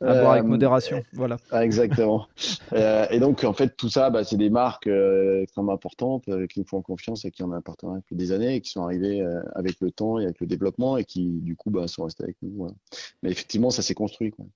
[0.00, 1.36] boire avec modération, voilà.
[1.50, 2.26] Ah, exactement.
[2.72, 6.82] et donc, en fait, tout ça, bah, c'est des marques extrêmement importantes qui nous font
[6.82, 9.90] confiance et qui ont un partenariat depuis des années et qui sont arrivées avec le
[9.90, 12.66] temps et avec le développement et qui, du coup, bah, sont restés avec nous.
[13.22, 14.30] Mais effectivement, ça s'est construit.
[14.30, 14.46] Quoi.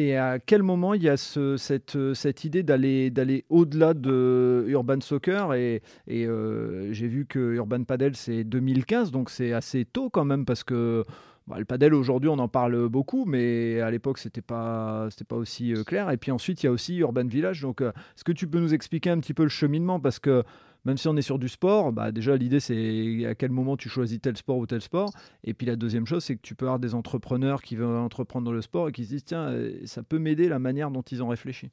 [0.00, 5.52] Et à quel moment il y a cette, cette, idée d'aller, au-delà de Urban Soccer
[5.52, 10.46] Et, euh, j'ai vu que Urban Padel, c'est 2015, donc c'est assez tôt quand même,
[10.46, 11.04] parce que
[11.46, 15.74] bah, le padel aujourd'hui, on en parle beaucoup, mais à l'époque, c'était pas, pas aussi
[15.74, 16.10] euh, clair.
[16.10, 17.60] Et puis ensuite, il y a aussi Urban Village.
[17.60, 20.00] Donc, euh, est-ce que tu peux nous expliquer un petit peu le cheminement?
[20.00, 20.44] Parce que
[20.84, 23.88] même si on est sur du sport, bah déjà l'idée c'est à quel moment tu
[23.88, 25.10] choisis tel sport ou tel sport.
[25.44, 28.46] Et puis la deuxième chose, c'est que tu peux avoir des entrepreneurs qui veulent entreprendre
[28.46, 31.02] dans le sport et qui se disent tiens, euh, ça peut m'aider la manière dont
[31.02, 31.70] ils ont réfléchi.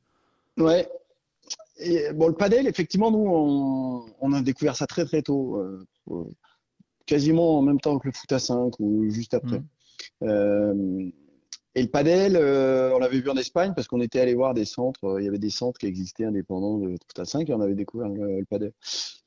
[0.58, 0.88] Ouais.
[1.80, 5.86] Et, bon, le padel, effectivement, nous, on, a découvert ça très très tôt, euh,
[7.06, 9.60] quasiment en même temps que le foot à 5 ou juste après.
[9.60, 9.66] Mmh.
[10.24, 11.10] Euh,
[11.78, 14.66] et le padel, euh, on l'avait vu en Espagne parce qu'on était allé voir des
[14.66, 15.04] centres.
[15.04, 17.62] Euh, il y avait des centres qui existaient indépendants de tout à 5 et on
[17.62, 18.72] avait découvert le, padel.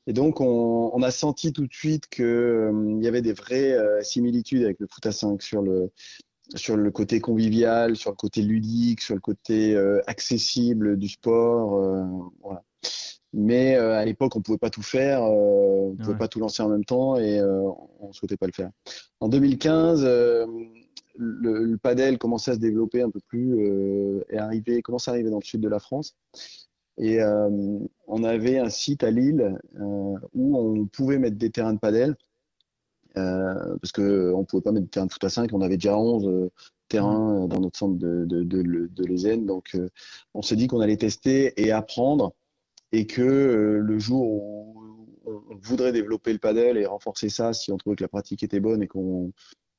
[0.05, 4.65] Et donc, on, a senti tout de suite qu'il euh, y avait des vraies similitudes
[4.65, 5.91] avec le foot à 5 sur le,
[6.55, 11.79] sur le côté convivial, sur le côté ludique, sur le côté accessible du sport.
[12.41, 12.63] voilà.
[13.31, 16.83] Mais à l'époque, on pouvait pas tout faire, on pouvait pas tout lancer en même
[16.83, 18.71] temps et on souhaitait pas le faire.
[19.21, 20.05] En 2015
[21.17, 25.13] le, le, padel commençait à se développer un peu plus euh, et arriver, commençait à
[25.13, 26.15] arriver dans le sud de la France.
[26.97, 31.73] Et euh, on avait un site à Lille euh, où on pouvait mettre des terrains
[31.73, 32.15] de padel.
[33.13, 35.97] Parce qu'on ne pouvait pas mettre des terrains de foot à 5, on avait déjà
[35.97, 36.51] 11 euh,
[36.87, 39.77] terrains dans notre centre de, de, Donc
[40.33, 42.33] on s'est dit qu'on allait tester et apprendre
[42.91, 47.77] et que le jour où on voudrait développer le padel et renforcer ça, si on
[47.77, 49.31] trouvait que la pratique était bonne et qu'on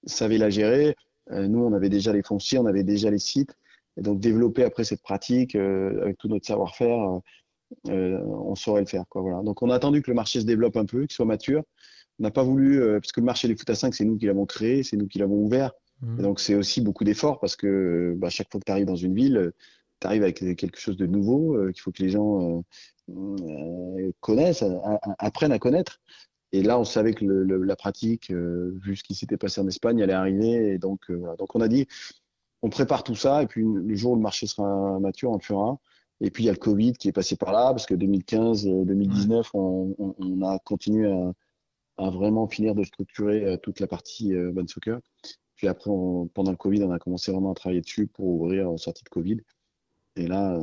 [0.06, 0.96] savait la gérer,
[1.30, 3.56] nous, on avait déjà les fonciers, on avait déjà les sites.
[3.96, 7.20] Et donc, développer après cette pratique euh, avec tout notre savoir-faire,
[7.88, 9.04] euh, on saurait le faire.
[9.08, 9.42] Quoi, voilà.
[9.42, 11.62] Donc, on a attendu que le marché se développe un peu, qu'il soit mature.
[12.18, 14.26] On n'a pas voulu, parce que le marché des foot à 5, c'est nous qui
[14.26, 15.72] l'avons créé, c'est nous qui l'avons ouvert.
[16.00, 16.20] Mmh.
[16.20, 18.96] Et donc, c'est aussi beaucoup d'efforts parce que bah, chaque fois que tu arrives dans
[18.96, 19.52] une ville,
[20.00, 22.62] tu arrives avec quelque chose de nouveau qu'il faut que les gens
[24.20, 24.64] connaissent,
[25.18, 26.00] apprennent à connaître.
[26.52, 29.68] Et là, on savait que le, la pratique, euh, vu ce qui s'était passé en
[29.68, 30.74] Espagne, allait arriver.
[30.74, 31.86] Et donc, euh, donc, on a dit,
[32.62, 33.42] on prépare tout ça.
[33.42, 35.78] Et puis, le jour où le marché sera mature, on le fera.
[36.20, 38.66] Et puis, il y a le Covid qui est passé par là, parce que 2015,
[38.66, 41.32] 2019, euh, on, on, a continué à,
[41.96, 45.00] à, vraiment finir de structurer toute la partie euh, Soccer.
[45.56, 45.90] Puis après,
[46.34, 49.08] pendant le Covid, on a commencé vraiment à travailler dessus pour ouvrir en sortie de
[49.08, 49.38] Covid.
[50.16, 50.58] Et là,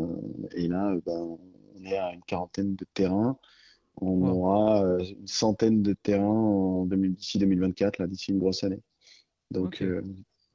[0.52, 1.38] et là ben,
[1.76, 3.38] on est à une quarantaine de terrains.
[4.02, 8.80] On aura euh, une centaine de terrains d'ici 2024, là, d'ici une grosse année.
[9.52, 10.02] Donc, euh,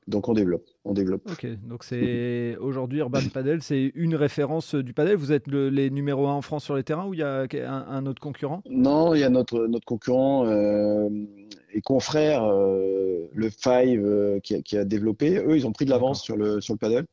[0.06, 1.28] donc on développe, on développe.
[1.30, 5.16] Ok, donc c'est aujourd'hui Urban Padel, c'est une référence du padel.
[5.16, 8.06] Vous êtes les numéros 1 en France sur les terrains ou il y a un,
[8.06, 8.62] autre concurrent?
[8.68, 11.08] Non, il y a notre, notre concurrent euh,
[11.72, 16.22] et confrères, le Five qui a, qui, a, développé, eux, ils ont pris de l'avance
[16.22, 17.06] sur le, sur le paddle.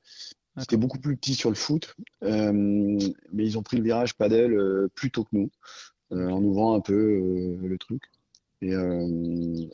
[0.57, 2.99] C'était beaucoup plus petit sur le foot, mais
[3.33, 5.49] ils ont pris le virage paddle plus tôt que nous,
[6.12, 8.04] en ouvrant un peu le truc.
[8.62, 9.08] Et, euh,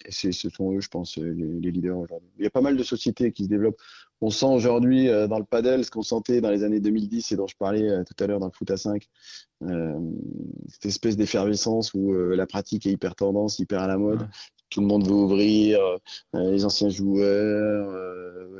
[0.10, 2.30] ce sont eux, je pense, les, leaders aujourd'hui.
[2.38, 3.80] Il y a pas mal de sociétés qui se développent.
[4.22, 7.36] On sent aujourd'hui euh, dans le paddle ce qu'on sentait dans les années 2010 et
[7.36, 9.08] dont je parlais euh, tout à l'heure dans le foot à 5.
[9.64, 10.00] Euh,
[10.70, 14.28] cette espèce d'effervescence où euh, la pratique est hyper tendance, hyper à la mode.
[14.70, 15.80] Tout le monde veut ouvrir,
[16.34, 17.90] les anciens joueurs,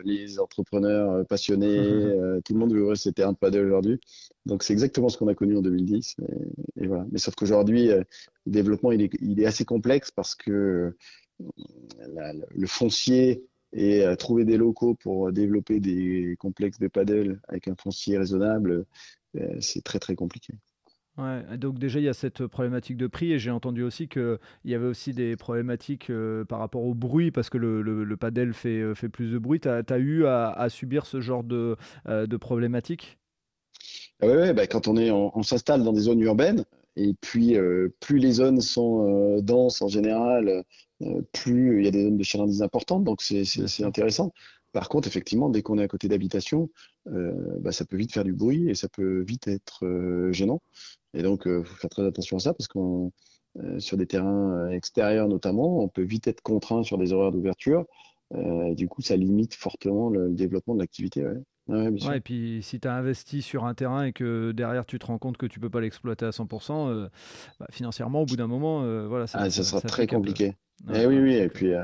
[0.04, 1.78] les entrepreneurs passionnés,
[2.46, 4.00] tout le monde veut ouvrir ses terrains de paddle aujourd'hui.
[4.46, 6.16] Donc c'est exactement ce qu'on a connu en 2010.
[6.22, 7.06] Et, et voilà.
[7.12, 8.06] Mais sauf qu'aujourd'hui, le
[8.46, 10.96] développement il est, il est, assez complexe parce que
[12.14, 13.44] la, le foncier
[13.74, 18.86] et euh, trouver des locaux pour développer des complexes de paddle avec un foncier raisonnable,
[19.36, 20.54] euh, c'est très très compliqué.
[21.18, 24.38] Ouais, donc déjà il y a cette problématique de prix et j'ai entendu aussi qu'il
[24.66, 28.18] y avait aussi des problématiques euh, par rapport au bruit parce que le, le, le
[28.18, 29.60] paddle fait, euh, fait, plus de bruit.
[29.60, 31.76] Tu as, as, eu à, à, subir ce genre de,
[32.08, 33.18] euh, de problématiques
[34.22, 37.14] ah ouais, ouais bah, quand on, est, on, on s'installe dans des zones urbaines et
[37.22, 37.56] puis
[38.00, 40.64] plus les zones sont denses en général,
[41.04, 44.34] euh, plus il y a des zones de chalandise importantes, donc c'est intéressant.
[44.74, 46.70] Par contre, effectivement, dès qu'on est à côté d'habitation,
[47.14, 50.62] euh, bah, ça peut vite faire du bruit et ça peut vite être euh, gênant.
[51.14, 53.12] Et donc, il euh, faut faire très attention à ça parce qu'on
[53.80, 57.86] sur des terrains extérieurs notamment, on peut vite être contraint sur des horaires d'ouverture.
[58.36, 61.26] Euh, du coup, ça limite fortement le, le développement de l'activité.
[61.26, 61.42] Ouais.
[61.68, 65.00] Ouais, ouais, et puis si tu as investi sur un terrain et que derrière tu
[65.00, 67.10] te rends compte que tu peux pas l'exploiter à 100%, euh,
[67.60, 70.56] bah, financièrement, au bout d'un moment, euh, voilà, ça, ah, ça, ça sera très compliqué.
[70.88, 71.84] Ouais, eh oui, oui, et puis, euh,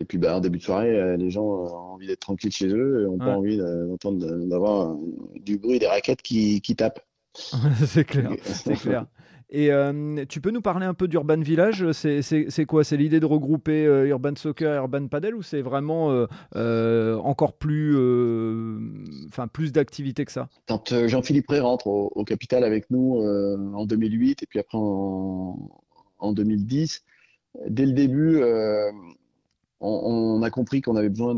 [0.00, 3.02] et puis bah, en début de soirée, les gens ont envie d'être tranquilles chez eux
[3.02, 4.96] et n'ont pas envie d'entendre d'avoir
[5.40, 7.04] du bruit des raquettes qui, qui tapent.
[7.84, 9.06] c'est clair, c'est clair.
[9.50, 11.90] Et euh, tu peux nous parler un peu d'Urban Village?
[11.92, 12.84] C'est quoi?
[12.84, 17.54] C'est l'idée de regrouper euh, Urban Soccer et Urban Paddle ou c'est vraiment euh, encore
[17.54, 17.96] plus,
[19.28, 20.48] enfin plus d'activités que ça?
[20.66, 25.70] Quand Jean-Philippe Ré rentre au, capital avec nous en 2008 et puis après en,
[26.18, 27.04] en 2010,
[27.68, 28.42] dès le début,
[29.80, 31.34] on, on, a compris qu'on avait besoin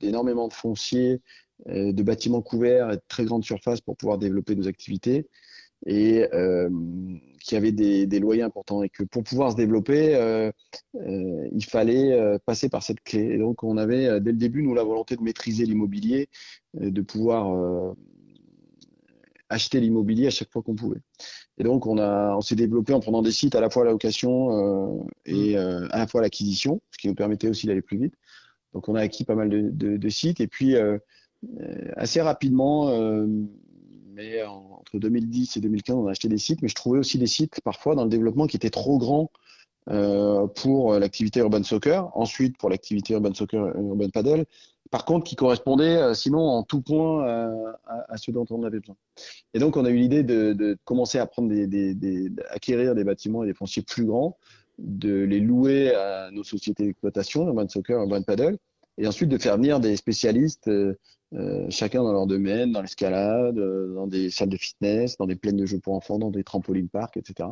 [0.00, 1.20] d'énormément de, de, de, fonciers,
[1.66, 5.28] de bâtiments couverts et de très grandes surfaces pour pouvoir développer nos activités
[5.86, 6.68] et euh,
[7.40, 10.50] qui avait des, des, loyers importants et que pour pouvoir se développer, euh,
[10.96, 13.22] euh, il fallait euh, passer par cette clé.
[13.22, 16.28] Et donc on avait euh, dès le début nous la volonté de maîtriser l'immobilier,
[16.74, 17.94] de pouvoir
[19.48, 21.00] acheter l'immobilier à chaque fois qu'on pouvait.
[21.56, 23.86] Et donc on a on s'est développé en prenant des sites à la fois à
[23.86, 27.98] la location et à la fois à l'acquisition, ce qui nous permettait aussi d'aller plus
[27.98, 28.14] vite.
[28.74, 30.76] Donc on a acquis pas mal de, de, de sites et puis
[31.96, 32.90] assez rapidement
[34.18, 37.28] mais entre 2010 et 2015, on a acheté des sites, mais je trouvais aussi des
[37.28, 39.30] sites parfois dans le développement qui étaient trop grands
[39.90, 44.44] euh, pour l'activité urban soccer, ensuite pour l'activité urban soccer urban paddle,
[44.90, 48.80] par contre qui correspondaient euh, sinon en tout point euh, à, ce dont on avait
[48.80, 48.96] besoin.
[49.54, 53.44] Et donc on a eu l'idée de, commencer à prendre des, des, acquérir des bâtiments
[53.44, 54.36] et des fonciers plus grands,
[54.78, 58.58] de les louer à nos sociétés d'exploitation, urban soccer, urban paddle,
[58.98, 60.98] et ensuite de faire venir des spécialistes euh,
[61.34, 65.36] euh, chacun dans leur domaine, dans l'escalade, euh, dans des salles de fitness, dans des
[65.36, 67.50] plaines de jeux pour enfants, dans des trampolines parcs, etc.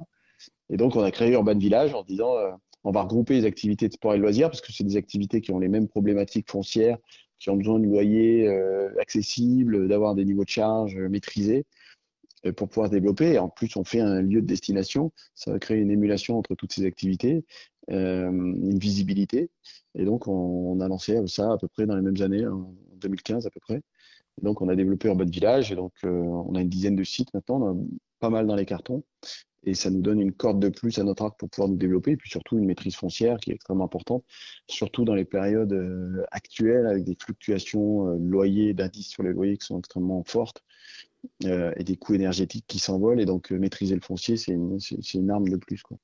[0.71, 2.51] Et donc, on a créé Urban Village en disant, euh,
[2.85, 5.41] on va regrouper les activités de sport et de loisirs parce que c'est des activités
[5.41, 6.97] qui ont les mêmes problématiques foncières,
[7.39, 8.49] qui ont besoin de loyers
[9.01, 11.67] accessibles, d'avoir des niveaux de charge maîtrisés
[12.57, 13.33] pour pouvoir se développer.
[13.33, 15.13] Et en plus, on fait un lieu de destination.
[15.35, 17.45] Ça va créer une émulation entre toutes ces activités,
[17.89, 19.51] une visibilité.
[19.95, 22.75] Et donc, on, on, a lancé ça à peu près dans les mêmes années, en
[22.97, 23.83] 2015 à peu près.
[24.41, 25.73] Et donc, on a développé Urban Village.
[25.73, 27.77] Et donc, euh, on a une dizaine de sites maintenant, on a
[28.21, 29.03] pas mal dans les cartons.
[29.65, 32.13] Et ça nous donne une corde de plus à notre arc pour pouvoir nous développer.
[32.13, 34.25] Et puis surtout, une maîtrise foncière qui est extrêmement importante,
[34.69, 39.57] surtout dans les périodes euh, actuelles avec des fluctuations euh, loyers, d'indices sur les loyers
[39.57, 40.63] qui sont extrêmement fortes
[41.45, 43.21] euh, et des coûts énergétiques qui s'envolent.
[43.21, 45.83] Et donc, euh, maîtriser le foncier, c'est une, arme de plus.
[45.83, 45.99] Quoi.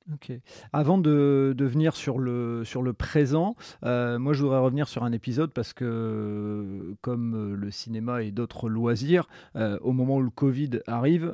[0.71, 5.11] Avant de, venir sur le, sur le présent, euh, moi, je voudrais revenir sur un
[5.11, 11.33] épisode parce que, comme le cinéma et d'autres loisirs, au moment où le Covid arrive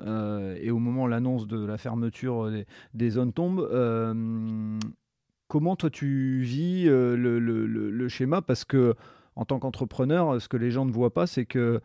[0.61, 2.51] et au moment où l'annonce de la fermeture
[2.93, 3.67] des, zones tombe,
[5.47, 8.41] comment toi tu vis le, le, le, schéma?
[8.41, 8.95] Parce que,
[9.35, 11.81] en tant qu'entrepreneur, ce que les gens ne voient pas, c'est que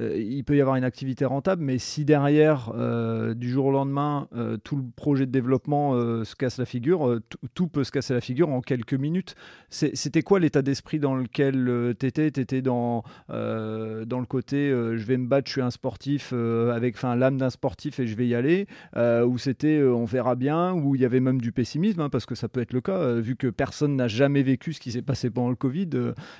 [0.00, 3.70] euh, il peut y avoir une activité rentable, mais si derrière, euh, du jour au
[3.70, 5.92] lendemain, euh, tout le projet de développement
[6.24, 7.20] se casse la figure,
[7.54, 9.34] tout peut se casser la figure en quelques minutes.
[9.70, 15.04] C'était quoi l'état d'esprit dans lequel tu étais Tu étais dans, dans le côté je
[15.04, 18.34] vais me battre, je suis un sportif, avec l'âme d'un sportif et je vais y
[18.34, 22.26] aller Ou c'était on verra bien Ou il y avait même du pessimisme, hein, parce
[22.26, 25.02] que ça peut être le cas, vu que personne n'a jamais vécu ce qui s'est
[25.02, 25.90] passé pendant le Covid,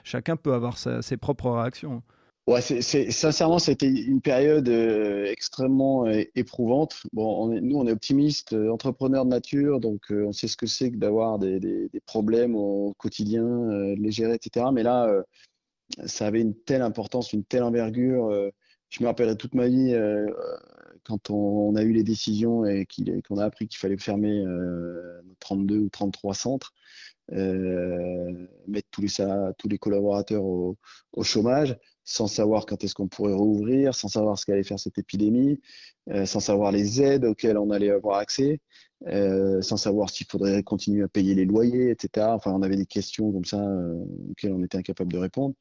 [0.04, 2.02] chacun peut avoir ses propres réactions.
[2.48, 6.96] Ouais, c'est, sincèrement, c'était une période euh, extrêmement euh, éprouvante.
[7.12, 10.56] Bon, on est, nous, on est optimistes, euh, entrepreneurs de nature, donc on sait ce
[10.56, 14.66] que c'est que d'avoir des, des, des, problèmes au quotidien, de les gérer, etc.
[14.72, 15.08] Mais là,
[16.06, 18.30] ça avait une telle importance, une telle envergure.
[18.90, 19.94] je me rappellerai toute ma vie
[21.04, 22.86] quand on, a eu les décisions et
[23.28, 24.44] qu'on a appris qu'il fallait fermer
[25.40, 26.72] 32 ou 33 centres.
[27.30, 29.08] mettre tous les,
[29.58, 30.76] tous les collaborateurs au,
[31.12, 34.98] au chômage sans savoir quand est-ce qu'on pourrait rouvrir, sans savoir ce qu'allait faire cette
[34.98, 35.60] épidémie,
[36.10, 38.60] euh, sans savoir les aides auxquelles on allait avoir accès,
[39.06, 42.26] euh, sans savoir s'il faudrait continuer à payer les loyers, etc.
[42.30, 45.54] Enfin, on avait des questions comme ça euh, auxquelles on était incapable de répondre.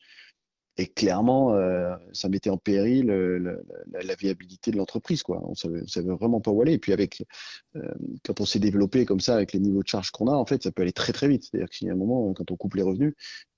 [0.77, 5.21] Et clairement, euh, ça mettait en péril euh, la, la, viabilité de l'entreprise.
[5.21, 5.41] Quoi.
[5.45, 6.73] On savait, savait vraiment pas où aller.
[6.73, 7.23] Et puis, avec,
[7.75, 7.81] euh,
[8.23, 10.63] quand on s'est développé comme ça, avec les niveaux de charges qu'on a, en fait,
[10.63, 11.43] ça peut aller très très vite.
[11.43, 13.13] C'est-à-dire qu'il y a un moment, quand on coupe les revenus,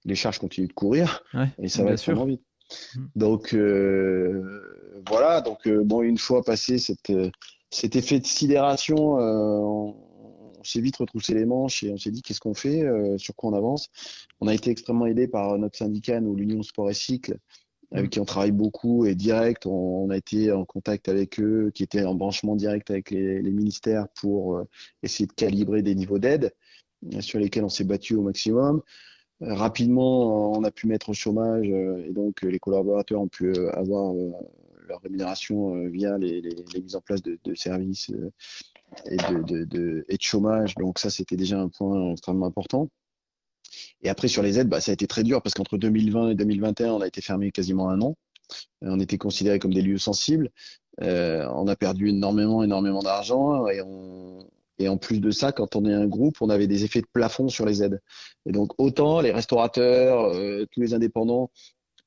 [0.06, 2.42] les charges continuent de courir ouais, et ça va extrêmement vite.
[2.96, 3.06] Mm.
[3.16, 4.62] Donc euh,
[5.08, 7.30] voilà, donc euh, bon, une fois passé cette, euh,
[7.70, 9.96] cet effet de sidération, on,
[10.66, 12.86] s'est vite retroussé les manches et on s'est dit qu'est-ce qu'on fait,
[13.18, 13.90] sur quoi on avance?
[14.40, 17.38] On a été extrêmement aidé par notre syndicat, nous, l'Union Sport et Cycle,
[17.92, 19.66] avec qui on travaille beaucoup et direct.
[19.66, 23.52] On, a été en contact avec eux, qui étaient en branchement direct avec les, les
[23.52, 24.64] ministères pour
[25.02, 26.54] essayer de calibrer des niveaux d'aide
[27.20, 28.82] sur lesquels on s'est battu au maximum.
[29.44, 33.28] Euh, rapidement, on a pu mettre au chômage euh, et donc euh, les collaborateurs ont
[33.28, 34.14] pu avoir
[34.88, 36.42] leur rémunération via les,
[36.82, 38.12] mises en place de, services
[39.06, 40.76] et de, de, chômage.
[40.76, 42.90] Donc ça, c'était déjà un point extrêmement important.
[44.02, 46.36] Et après, sur les aides, bah, ça a été très dur parce qu'entre 2020 et
[46.36, 48.16] 2021, on a été fermé quasiment un an.
[48.82, 50.52] On était considérés comme des lieux sensibles.
[51.00, 54.46] on a perdu énormément, énormément d'argent et on,
[54.80, 57.08] et en plus de ça, quand on est un groupe, on avait des effets de
[57.12, 58.02] plafond sur les aides.
[58.46, 61.52] Et donc autant les restaurateurs, euh, tous les indépendants,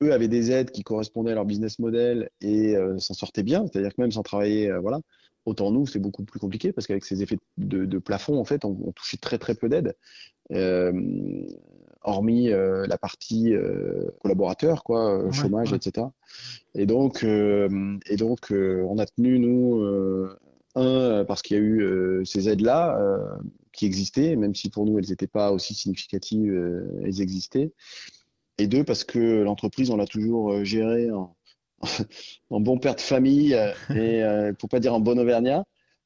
[0.03, 3.65] eux avaient des aides qui correspondaient à leur business model et euh, s'en sortaient bien.
[3.65, 4.99] C'est-à-dire que même sans travailler, euh, voilà.
[5.45, 8.65] Autant nous, c'est beaucoup plus compliqué parce qu'avec ces effets de, de, plafond, en fait,
[8.65, 9.95] on, on touchait très très peu d'aides,
[12.03, 13.53] hormis la partie
[14.21, 16.07] collaborateur, quoi, chômage, etc.
[16.75, 20.27] Et donc, et donc, on a tenu nous
[20.77, 23.19] un, euh, parce qu'il y a eu euh, ces aides-là euh,
[23.73, 26.53] qui existaient, même si pour nous elles n'étaient pas aussi significatives,
[27.03, 27.71] elles existaient.
[28.57, 31.35] Et deux, parce que l'entreprise, on l'a toujours gérée en,
[32.49, 33.53] en, bon père de famille
[33.93, 34.23] et
[34.57, 35.63] pour pas dire en bon auvergnat.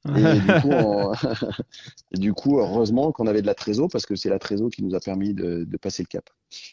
[0.08, 0.70] Et du, coup,
[2.12, 4.82] et du coup, heureusement qu'on avait de la trésor parce que c'est la trésor qui
[4.82, 6.28] nous a permis de, de, passer le cap.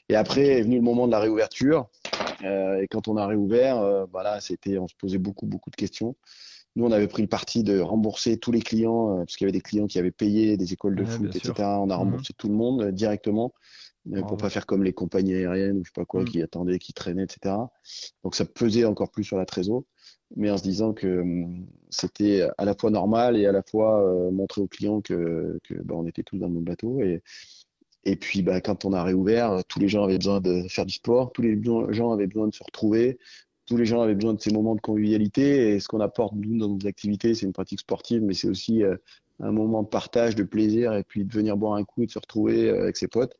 [0.09, 1.89] Et après est venu le moment de la réouverture.
[2.43, 5.75] Euh, et quand on a réouvert, euh, bah c'était, on se posait beaucoup, beaucoup de
[5.75, 6.15] questions.
[6.75, 9.49] Nous, on avait pris le parti de rembourser tous les clients, euh, parce qu'il y
[9.49, 11.53] avait des clients qui avaient payé des écoles de foot, etc.
[11.57, 12.03] On a mhm.
[12.03, 13.53] remboursé tout le monde euh, directement
[14.13, 16.27] euh, pour pas faire comme les compagnies aériennes ou je sais pas quoi, mhm.
[16.27, 17.55] qui attendaient, qui traînaient, etc.
[18.23, 19.83] Donc ça pesait encore plus sur la trésor,
[20.35, 24.31] mais en se disant que hum, c'était à la fois normal et à la fois
[24.31, 27.01] montrer aux clients que, que bah, on était tous dans le même bateau.
[27.01, 27.23] Et,
[28.05, 30.93] et puis, bah, quand on a réouvert, tous les gens avaient besoin de faire du
[30.93, 33.19] sport, tous les gens avaient besoin de se retrouver,
[33.69, 35.75] tous les gens avaient besoin de ces moments de convivialité.
[35.75, 38.83] Et ce qu'on apporte, nous, dans nos activités, c'est une pratique sportive, mais c'est aussi
[38.83, 38.97] euh,
[39.39, 42.11] un moment de partage, de plaisir, et puis de venir boire un coup et de
[42.11, 43.35] se retrouver euh, avec ses potes.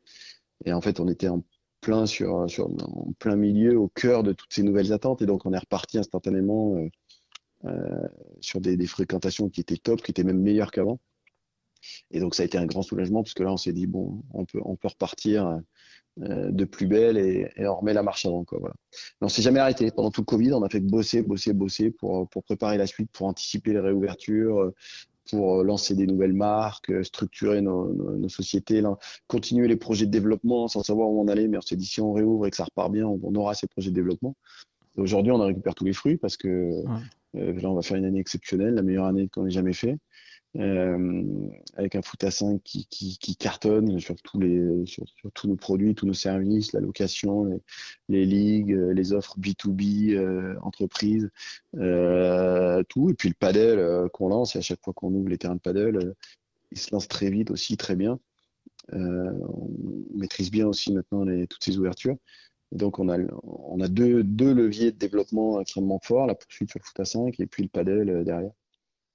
[0.65, 1.43] Et en fait, on était en
[1.81, 5.23] plein sur, en plein milieu, au cœur de toutes ces nouvelles attentes.
[5.23, 6.77] Et donc, on est reparti instantanément
[7.65, 8.07] euh,
[8.39, 10.99] sur des, fréquentations qui étaient top, qui étaient même meilleures qu'avant.
[12.11, 14.21] Et donc, ça a été un grand soulagement, parce que là, on s'est dit, bon,
[14.33, 15.59] on peut, on peut repartir
[16.21, 18.43] euh, de plus belle et, et, on remet la marche avant.
[18.43, 18.75] Quoi, voilà.
[19.21, 19.91] Mais on s'est jamais arrêté.
[19.91, 23.09] Pendant tout le Covid, on a fait bosser, bosser, bosser pour, pour préparer la suite,
[23.11, 24.73] pour anticiper les réouvertures,
[25.29, 30.11] pour lancer des nouvelles marques, structurer nos, nos, nos sociétés, là, continuer les projets de
[30.11, 31.47] développement sans savoir où on allait.
[31.47, 33.67] Mais on s'est dit, si on réouvre et que ça repart bien, on, aura ces
[33.67, 34.35] projets de développement.
[34.97, 36.47] Aujourd'hui, on en récupère tous les fruits parce que
[37.35, 39.97] euh, là, on va faire une année exceptionnelle, la meilleure année qu'on ait jamais fait.
[40.55, 45.47] Euh, avec un foot à 5 qui, qui, qui, cartonne sur tous, les, sur, tous
[45.47, 47.61] nos produits, tous nos services, la location, les,
[48.09, 51.29] les ligues, euh, les offres B2B, euh, entreprises,
[51.75, 53.11] euh, tout.
[53.11, 55.55] Et puis le paddle euh, qu'on lance, et à chaque fois qu'on ouvre les terrains
[55.55, 56.15] de paddle,
[56.71, 58.19] il se lance très vite aussi, très bien.
[58.91, 59.69] on
[60.15, 62.17] maîtrise bien aussi maintenant les, toutes ces ouvertures.
[62.71, 66.79] donc on a, on a deux, deux leviers de développement extrêmement forts, la poursuite sur
[66.79, 68.51] le foot à 5 et puis le padel derrière.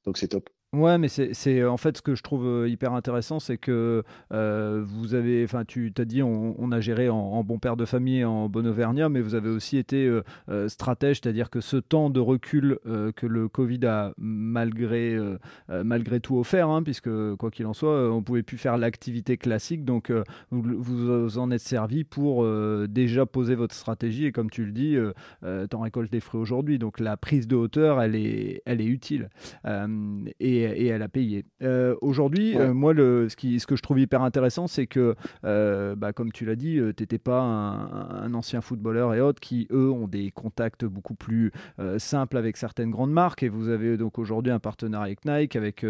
[0.05, 0.51] Donc c'est top.
[0.75, 4.03] Ouais, mais c'est en fait ce que je trouve euh, hyper intéressant, c'est que
[4.33, 8.25] euh, vous avez, enfin, tu t'as dit, on, a géré en, bon père de famille,
[8.25, 10.09] en bon auvergnat, mais vous avez aussi été
[10.49, 12.79] euh, stratège, c'est-à-dire que ce temps de recul
[13.17, 15.17] que le Covid a malgré,
[15.69, 19.85] malgré tout offert, hein, puisque quoi qu'il en soit, on pouvait plus faire l'activité classique,
[19.85, 20.11] donc
[20.51, 22.47] vous, vous, en êtes servi pour
[22.89, 24.97] déjà poser votre stratégie et comme tu le dis,
[25.71, 29.29] t'en récoltes des fruits aujourd'hui, donc la prise de hauteur, elle est, elle est utile.
[30.41, 31.45] et et, elle a payé.
[31.63, 35.15] Euh, aujourd'hui, euh, moi, le, ce, qui, ce que je trouve hyper intéressant, c'est que,
[35.45, 39.69] euh, bah, comme tu l'as dit, tu n'étais pas un, ancien footballeur et autres qui,
[39.71, 41.53] eux, ont des contacts beaucoup plus
[41.99, 43.43] simples avec certaines grandes marques.
[43.43, 45.87] Et vous avez donc aujourd'hui un partenariat avec Nike, avec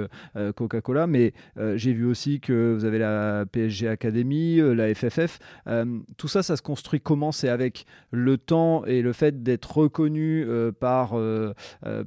[0.57, 1.07] Coca-Cola.
[1.07, 1.33] Mais
[1.77, 5.39] j'ai vu aussi que vous avez la PSG Academy, la FFF.
[6.17, 7.33] tout ça, ça se construit comment?
[7.33, 10.47] C'est avec le temps et le fait d'être reconnu
[10.81, 11.15] par,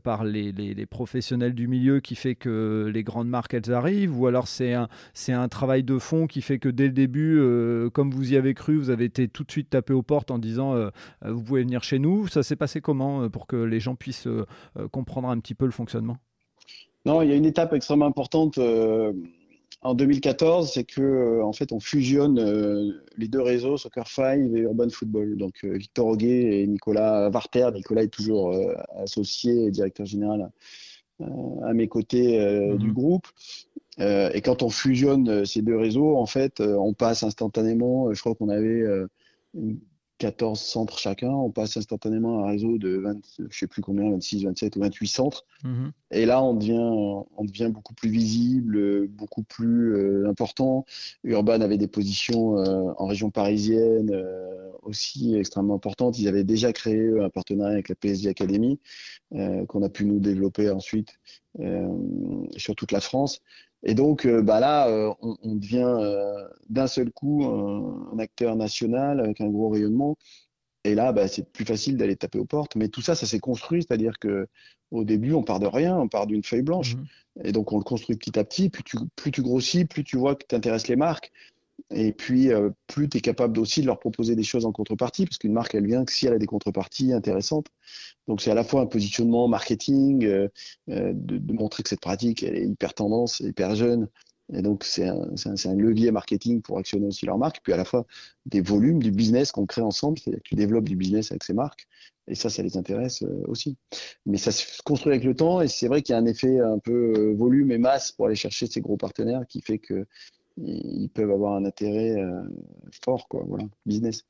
[0.04, 2.57] par les, les, les professionnels du milieu qui fait que
[2.92, 6.70] les grandes marques elles arrivent ou alors c'est un, travail de fond qui fait que
[6.70, 9.70] dès le début, euh, comme vous y avez cru, vous avez été tout de suite
[9.70, 10.90] tapé aux portes en disant euh,
[11.26, 12.28] euh, vous pouvez venir chez nous.
[12.28, 14.28] Ça s'est passé comment pour que les gens puissent
[14.92, 16.18] comprendre un petit peu le fonctionnement?
[17.06, 18.60] Non, il y a une étape extrêmement importante
[19.82, 24.90] en 2014, c'est que en fait on fusionne les deux réseaux Soccer 5 et Urban
[24.90, 25.38] Football.
[25.38, 27.70] Donc Victor Auguet et Nicolas Varter.
[27.74, 28.54] Nicolas est toujours
[28.96, 30.48] associé et directeur général euh,
[31.20, 32.94] à mes côtés euh, du mhm.
[32.94, 33.28] groupe.
[34.00, 38.36] Euh, et quand on fusionne ces deux réseaux, en fait, on passe instantanément, je crois
[38.36, 38.84] qu'on avait
[40.18, 43.18] 14 centres chacun, on passe instantanément à un réseau de 20,
[43.50, 45.46] je sais plus combien, 26, 27 ou 28 centres.
[45.64, 45.92] Mhm.
[46.12, 50.86] Et là, on devient, on devient beaucoup plus visible, beaucoup plus euh, important.
[51.24, 56.18] Urban avait des positions euh, en région parisienne euh, aussi extrêmement importantes.
[56.18, 58.80] Ils avaient déjà créé un partenariat avec la PSG Academy
[59.68, 61.20] qu'on a pu nous développer ensuite
[62.58, 63.42] sur toute la France.
[63.84, 68.56] Et donc, euh, bah là, euh, on, on, devient euh, d'un seul coup un, acteur
[68.56, 70.18] national avec un gros rayonnement.
[70.84, 72.76] Et là, bah, c'est plus facile d'aller taper aux portes.
[72.76, 74.48] Mais tout ça, ça s'est construit, c'est-à-dire que
[74.92, 76.96] au début, on part de rien, on part d'une feuille blanche.
[76.96, 77.46] Mmh.
[77.46, 78.70] Et donc, on le construit petit à petit.
[78.70, 81.32] Plus tu, plus tu grossis, plus tu vois que tu intéresses les marques.
[81.92, 85.26] Et puis, euh, plus tu es capable aussi de leur proposer des choses en contrepartie,
[85.26, 87.68] parce qu'une marque, elle vient que si elle a des contreparties intéressantes.
[88.28, 90.50] Donc, c'est à la fois un positionnement marketing, euh,
[90.90, 94.10] euh, de, de, montrer que cette pratique, elle est hyper tendance, hyper jeune.
[94.54, 97.60] Et donc, c'est un, un, levier marketing pour actionner aussi leur marque.
[97.64, 98.06] Puis, à la fois,
[98.46, 101.54] des volumes, du business qu'on crée ensemble, c'est-à-dire que tu développes du business avec ces
[101.54, 101.88] marques.
[102.30, 103.78] Et ça, ça les intéresse aussi.
[104.26, 105.62] Mais ça se construit avec le temps.
[105.62, 108.36] Et c'est vrai qu'il y a un effet un peu volume et masse pour aller
[108.36, 110.06] chercher ces gros partenaires qui fait que
[110.58, 112.44] ils peuvent avoir un intérêt euh,
[113.04, 114.24] fort, quoi, voilà, business.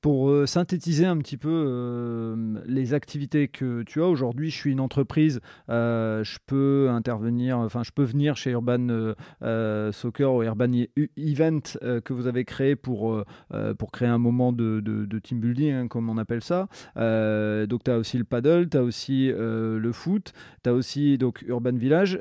[0.00, 4.72] Pour euh, synthétiser un petit peu euh, les activités que tu as aujourd'hui, je suis
[4.72, 9.14] une entreprise, je peux intervenir, enfin je peux venir chez Urban
[9.92, 11.60] Soccer ou Urban e-, Event
[12.04, 13.22] que vous avez créé pour,
[13.78, 16.66] pour créer un moment de, de, team building, hein, comme on appelle ça.
[16.96, 20.32] donc tu as aussi le paddle, tu as aussi le foot,
[20.64, 22.18] tu as aussi donc Urban Village.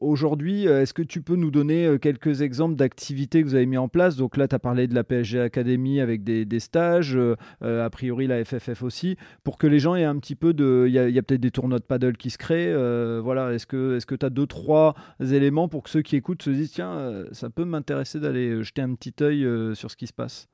[0.00, 3.66] Aujourd'hui, euh, est-ce que tu peux nous donner euh, quelques exemples d'activités que vous avez
[3.66, 4.16] mis en place?
[4.16, 8.26] Donc là, tu as parlé de la PSG Academy avec des, stages, euh, a priori
[8.26, 10.86] la FFF aussi, pour que les gens aient un petit peu de...
[10.88, 12.72] Il y a, peut-être des tournois de paddle qui se créent.
[13.20, 16.72] voilà, est-ce que tu as deux, trois éléments pour que ceux qui écoutent se disent,
[16.72, 20.48] tiens, ça peut m'intéresser d'aller jeter un petit œil sur ce qui se passe?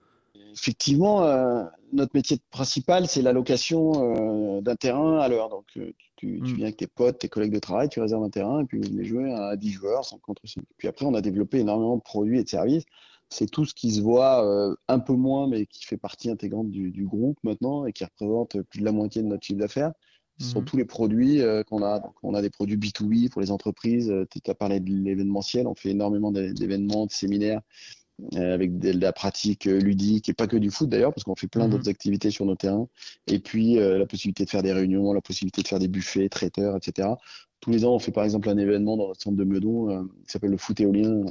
[0.52, 1.20] Effectivement,
[1.92, 5.48] notre métier principal, c'est la location d'un terrain à l'heure.
[5.48, 5.66] Donc,
[6.20, 6.44] tu, mm.
[6.44, 8.90] viens avec tes potes, tes collègues de travail, tu réserves un terrain et puis vous
[8.90, 10.62] venez jouer à 10 joueurs, 5 contre 5.
[10.76, 12.84] Puis après, on a développé énormément de produits et de services.
[13.30, 16.70] C'est tout ce qui se voit euh, un peu moins, mais qui fait partie intégrante
[16.70, 19.92] du, groupe maintenant et qui représente plus de la moitié de notre chiffre d'affaires.
[20.38, 20.64] Ce sont mm-hmm.
[20.64, 22.00] tous les produits euh, qu'on a.
[22.00, 24.10] Donc, on a des produits B2B pour les entreprises.
[24.10, 25.66] Euh, tu as parlé de l'événementiel.
[25.66, 27.99] On fait énormément d'événements, de séminaires euh,
[28.36, 31.48] avec de, la pratique euh, ludique et pas que du foot d'ailleurs parce qu'on fait
[31.48, 31.72] plein mhm.
[31.72, 32.88] d'autres activités sur nos terrains
[33.26, 36.28] et puis euh, la possibilité de faire des réunions, la possibilité de faire des buffets,
[36.28, 37.08] traiteurs, etc.
[37.60, 40.32] Tous les ans, on fait par exemple un événement dans notre centre de Meudon qui
[40.32, 41.24] s'appelle le foot éolien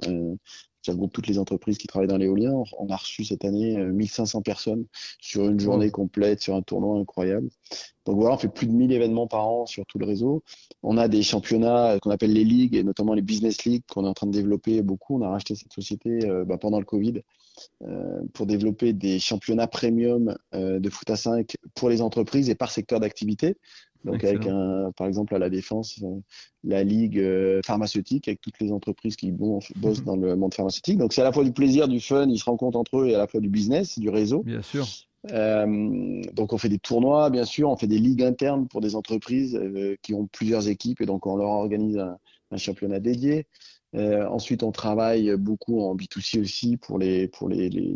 [0.82, 2.54] qui regroupe toutes les entreprises qui travaillent dans l'éolien.
[2.78, 4.86] On a reçu cette année 1500 personnes
[5.20, 7.50] sur une journée complète, sur un tournoi incroyable.
[8.06, 10.44] Donc voilà, on fait plus de 1000 événements par an sur tout le réseau.
[10.82, 14.08] On a des championnats qu'on appelle les ligues, et notamment les business leagues qu'on est
[14.08, 15.18] en train de développer beaucoup.
[15.18, 17.22] On a racheté cette société euh, bah, pendant le Covid
[17.84, 22.56] euh, pour développer des championnats premium euh, de foot à 5 pour les entreprises et
[22.56, 23.58] par secteur d'activité.
[24.06, 26.00] Donc avec un, par exemple à la défense,
[26.64, 27.22] la ligue
[27.66, 30.06] pharmaceutique avec toutes les entreprises qui bossent mhm.
[30.06, 30.98] dans le monde pharmaceutique.
[30.98, 33.16] Donc c'est à la fois du plaisir, du fun, ils se rencontrent entre eux et
[33.16, 34.44] à la fois du business, du réseau.
[34.44, 34.88] Bien sûr.
[35.32, 38.96] Euh, donc on fait des tournois, bien sûr, on fait des ligues internes pour des
[38.96, 42.18] entreprises euh, qui ont plusieurs équipes et donc on leur organise un,
[42.52, 43.48] un championnat dédié.
[43.96, 47.96] Euh, ensuite, on travaille beaucoup en B2C aussi pour les pour les, les,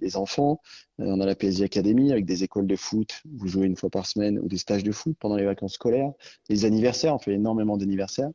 [0.00, 0.60] les, enfants.
[1.00, 3.22] Euh, on a la PSG Academy avec des écoles de foot.
[3.36, 6.12] Vous jouez une fois par semaine ou des stages de foot pendant les vacances scolaires.
[6.50, 8.30] Les anniversaires, on fait énormément d'anniversaires.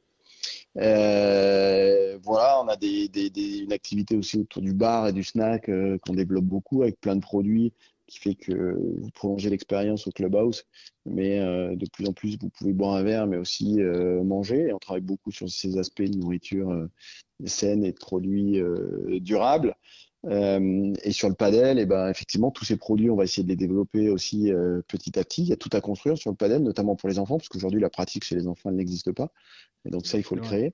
[0.77, 5.23] Euh, voilà, on a des, des, des, une activité aussi autour du bar et du
[5.23, 5.69] snack
[6.01, 7.73] qu'on développe beaucoup avec plein de produits
[8.07, 10.63] qui fait que vous prolongez l'expérience au clubhouse,
[11.05, 14.67] mais euh, de plus en plus vous pouvez boire un verre, mais aussi euh, manger.
[14.67, 16.89] Et on travaille beaucoup sur ces aspects de nourriture euh,
[17.45, 18.59] saine et de produits
[19.21, 19.75] durables.
[20.25, 23.49] et sur le padel, et eh ben effectivement tous ces produits, on va essayer de
[23.49, 24.51] les développer aussi
[24.87, 25.43] petit à petit.
[25.43, 27.79] Il y a tout à construire sur le padel, notamment pour les enfants, parce qu'aujourd'hui
[27.79, 29.31] la pratique chez les enfants elle n'existe pas.
[29.85, 30.73] Et donc ça, il faut le créer.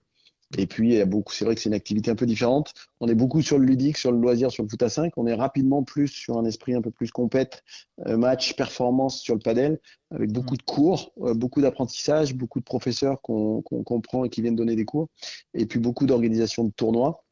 [0.58, 2.74] Et puis, il y a beaucoup, c'est vrai que c'est une activité un peu différente.
[2.99, 5.14] On est beaucoup sur le ludique, sur le loisir, sur le foot à 5.
[5.18, 7.64] On est rapidement plus sur un esprit un peu plus compète,
[8.06, 9.80] euh, match, performance sur le padel,
[10.12, 14.56] avec beaucoup de cours, euh, beaucoup d'apprentissage, beaucoup de professeurs qu'on comprend et qui viennent
[14.56, 15.10] donner des cours.
[15.54, 17.24] Et puis, beaucoup d'organisation de tournois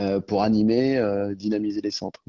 [0.00, 1.00] euh, pour animer,
[1.36, 2.22] dynamiser les centres.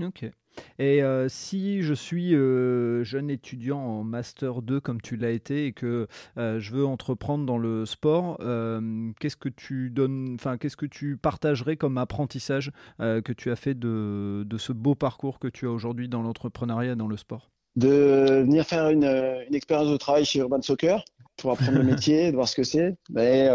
[0.00, 0.30] Ok.
[0.78, 5.66] Et euh, si je suis euh, jeune étudiant en Master 2 comme tu l'as été
[5.66, 6.06] et que
[6.36, 8.38] euh, je veux entreprendre dans le sport,
[9.18, 13.74] qu'est-ce que tu donnes, enfin qu'est-ce que tu partagerais comme apprentissage que tu as fait
[13.74, 17.50] de, de, ce beau parcours que tu as aujourd'hui dans l'entrepreneuriat dans le sport?
[17.76, 21.04] De venir faire une, une, expérience de travail chez Urban Soccer
[21.36, 22.96] pour apprendre le métier, de voir ce que c'est.
[23.10, 23.48] Mais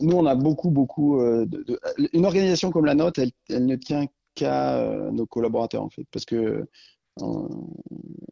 [0.00, 1.20] nous, on a beaucoup, beaucoup.
[1.20, 1.80] De,
[2.12, 6.04] une organisation comme la nôtre, elle, elle ne tient qu'à euh, nos collaborateurs en fait,
[6.10, 6.66] parce que
[7.20, 7.48] euh,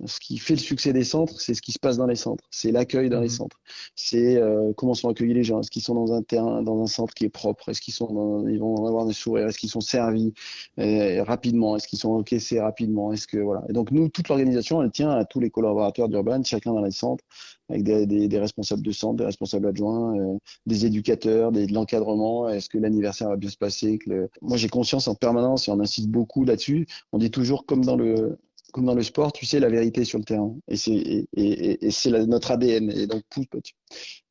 [0.07, 2.45] ce qui fait le succès des centres, c'est ce qui se passe dans les centres,
[2.51, 3.35] c'est l'accueil dans les mhm.
[3.35, 3.61] centres,
[3.97, 6.87] c'est euh, comment sont accueillis les gens, est-ce qu'ils sont dans un terrain, dans un
[6.87, 9.81] centre qui est propre, est-ce qu'ils sont, ils vont avoir des sourires, est-ce qu'ils sont
[9.81, 10.33] servis
[10.77, 13.65] rapidement, est-ce qu'ils sont encaissés rapidement, est-ce que voilà.
[13.69, 16.93] Et donc nous, toute l'organisation, elle tient à tous les collaborateurs d'Urban, chacun dans les
[16.93, 17.25] centres,
[17.69, 22.49] avec des, responsables de centre, des responsables adjoints, euh, des éducateurs, de l'encadrement.
[22.49, 23.99] Est-ce que l'anniversaire va bien se passer.
[24.41, 26.87] Moi, j'ai conscience en permanence et on insiste beaucoup là-dessus.
[27.13, 30.55] On dit toujours comme dans le sport, tu sais la vérité sur le terrain.
[30.69, 32.91] Et c'est notre ADN.
[32.91, 33.23] Et donc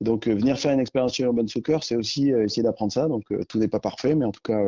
[0.01, 3.07] Donc euh, venir faire une expérience chez Urban Soccer, c'est aussi euh, essayer d'apprendre ça.
[3.07, 4.61] Donc tout n'est pas parfait, mais en tout cas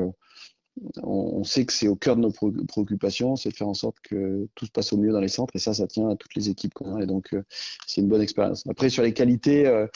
[1.03, 4.47] on, sait que c'est au cœur de nos préoccupations, c'est de faire en sorte que
[4.55, 6.49] tout se passe au mieux dans les centres, et ça, ça tient à toutes les
[6.49, 7.43] équipes et donc euh,
[7.88, 8.63] c'est une bonne expérience.
[8.69, 9.88] Après, sur les qualités, euh,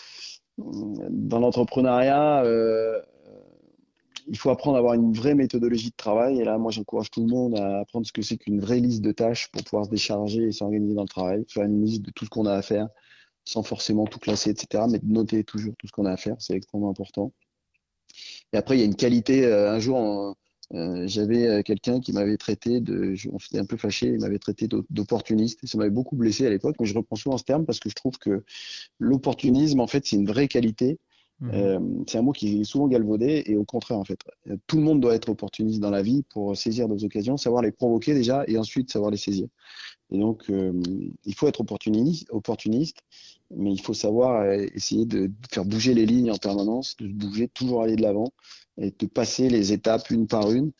[0.58, 3.02] dans l'entrepreneuriat, euh,
[4.28, 7.22] il faut apprendre à avoir une vraie méthodologie de travail, et là, moi, j'encourage tout
[7.22, 9.90] le monde à apprendre ce que c'est qu'une vraie liste de tâches pour pouvoir se
[9.90, 12.62] décharger et s'organiser dans le travail, faire une liste de tout ce qu'on a à
[12.62, 12.88] faire,
[13.44, 16.36] sans forcément tout classer, etc., mais de noter toujours tout ce qu'on a à faire,
[16.40, 17.34] c'est extrêmement important.
[18.54, 20.36] Et après, il y a une qualité, un jour,
[20.74, 24.40] euh, j'avais euh, quelqu'un qui m'avait traité de, on s'était un peu fâché, il m'avait
[24.40, 27.80] traité d'opportuniste ça m'avait beaucoup blessé à l'époque, mais je reprends souvent ce terme parce
[27.80, 28.44] que je trouve que
[29.00, 31.00] l'opportunisme, en fait, c'est une vraie qualité.
[31.40, 31.50] Mmh.
[31.54, 34.20] Euh, c'est un mot qui est souvent galvaudé et au contraire, en fait,
[34.68, 37.72] tout le monde doit être opportuniste dans la vie pour saisir des occasions, savoir les
[37.72, 39.48] provoquer déjà et ensuite savoir les saisir.
[40.12, 43.00] Et donc, il faut être opportuniste, opportuniste,
[43.56, 47.82] mais il faut savoir essayer de faire bouger les lignes en permanence, de bouger, toujours
[47.82, 48.32] aller de l'avant
[48.78, 50.72] et de passer les étapes une par une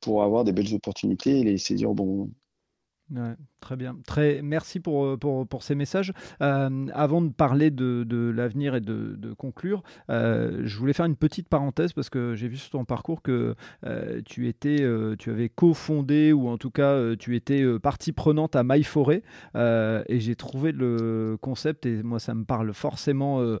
[0.00, 2.30] pour avoir des belles opportunités et les saisir au bon moment.
[3.60, 3.96] Très bien.
[4.06, 6.12] Très, merci pour, euh, pour, ces messages.
[6.42, 11.16] Euh, avant de parler de, de l'avenir et de, conclure, euh, je voulais faire une
[11.16, 13.54] petite parenthèse parce que j'ai vu sur ton parcours que
[14.24, 14.84] tu, étais,
[15.18, 19.22] tu avais cofondé ou en tout cas tu étais partie prenante à Maille Forêt
[19.54, 23.58] et j'ai trouvé le concept et moi ça me parle forcément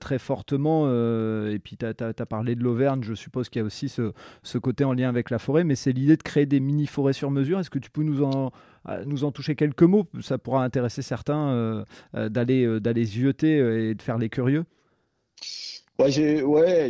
[0.00, 0.88] très fortement.
[0.88, 4.12] et puis tu as, as, parlé de l'Auvergne, je suppose qu'il y a aussi ce,
[4.42, 7.30] ce côté en lien avec la forêt, mais c'est l'idée de créer des mini-forêts sur
[7.30, 7.58] mesure.
[7.58, 8.52] Est-ce que tu peux nous en
[9.06, 10.06] nous en toucher quelques mots.
[10.20, 14.64] Ça pourra intéresser certains euh, euh, d'aller euh, d'aller zioter et de faire les curieux.
[15.98, 16.88] Ouais, j'ai, ouais,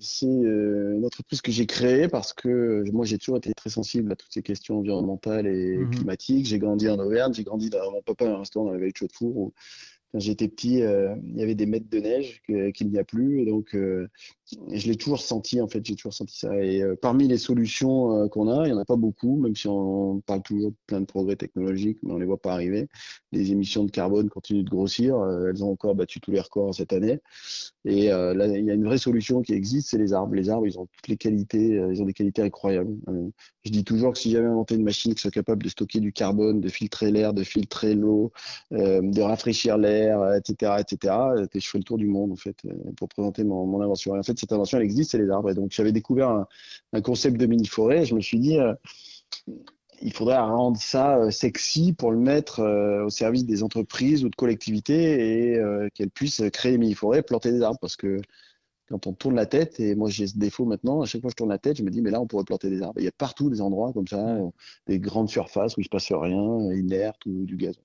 [0.00, 4.16] c'est une entreprise que j'ai créée parce que moi j'ai toujours été très sensible à
[4.16, 5.90] toutes ces questions environnementales et mhm.
[5.90, 6.46] climatiques.
[6.46, 8.96] J'ai grandi en Auvergne, j'ai grandi dans mon papa un restaurant dans la vallée de
[8.96, 9.52] Chaudefour
[10.12, 12.42] quand j'étais petit, il y avait des mètres de neige
[12.74, 13.42] qu'il n'y a plus.
[13.42, 13.76] Et donc,
[14.72, 16.54] je l'ai toujours senti, en fait, j'ai toujours senti ça.
[16.56, 19.54] Et euh, parmi les solutions euh, qu'on a, il n'y en a pas beaucoup, même
[19.54, 22.52] si on parle toujours de plein de progrès technologiques, mais on ne les voit pas
[22.52, 22.88] arriver.
[23.32, 25.16] Les émissions de carbone continuent de grossir.
[25.16, 27.20] Euh, elles ont encore battu tous les records cette année.
[27.84, 30.34] Et là, il y a une vraie solution qui existe, c'est les arbres.
[30.34, 32.94] Les arbres, ils ont toutes les qualités, ils ont des qualités incroyables.
[33.64, 36.12] je dis toujours que si j'avais inventé une machine qui soit capable de stocker du
[36.12, 38.32] carbone, de filtrer l'air, de filtrer l'eau,
[38.70, 41.14] de rafraîchir l'air, etc., etc.,
[41.54, 42.56] je ferais le tour du monde, en fait,
[42.98, 44.14] pour présenter mon, invention.
[44.40, 45.52] Cette invention, existe, c'est les arbres.
[45.52, 46.30] Donc, j'avais découvert
[46.92, 48.04] un, concept de mini-forêt.
[48.04, 48.74] Je me suis dit, euh,
[50.02, 54.28] il faudrait rendre ça euh, sexy pour le mettre euh, au service des entreprises ou
[54.28, 57.78] de collectivités et qu'elles puissent créer des mini-forêts, planter des arbres.
[57.80, 58.20] Parce que
[58.90, 61.32] quand on tourne la tête, et moi j'ai ce défaut maintenant, à chaque fois que
[61.32, 62.98] je tourne la tête, je me dis, mais là, on pourrait planter des arbres.
[63.00, 64.38] Il y a partout des endroits comme ça,
[64.86, 67.80] des grandes surfaces où il se passe rien, inerte ou du gazon.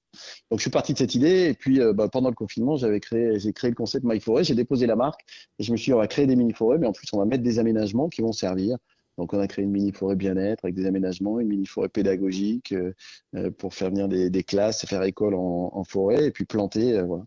[0.49, 2.99] Donc je suis parti de cette idée, et puis euh, bah, pendant le confinement, j'avais
[2.99, 5.21] créé, j'ai créé le concept My Forêt, j'ai déposé la marque,
[5.59, 7.25] et je me suis dit, on va créer des mini-forêts, mais en plus, on va
[7.25, 8.77] mettre des aménagements qui vont servir
[9.17, 12.73] donc on a créé une mini forêt bien-être avec des aménagements, une mini forêt pédagogique
[12.73, 12.93] euh,
[13.35, 16.93] euh, pour faire venir des, des, classes, faire école en, en forêt et puis planter.
[16.93, 17.23] Euh, voilà.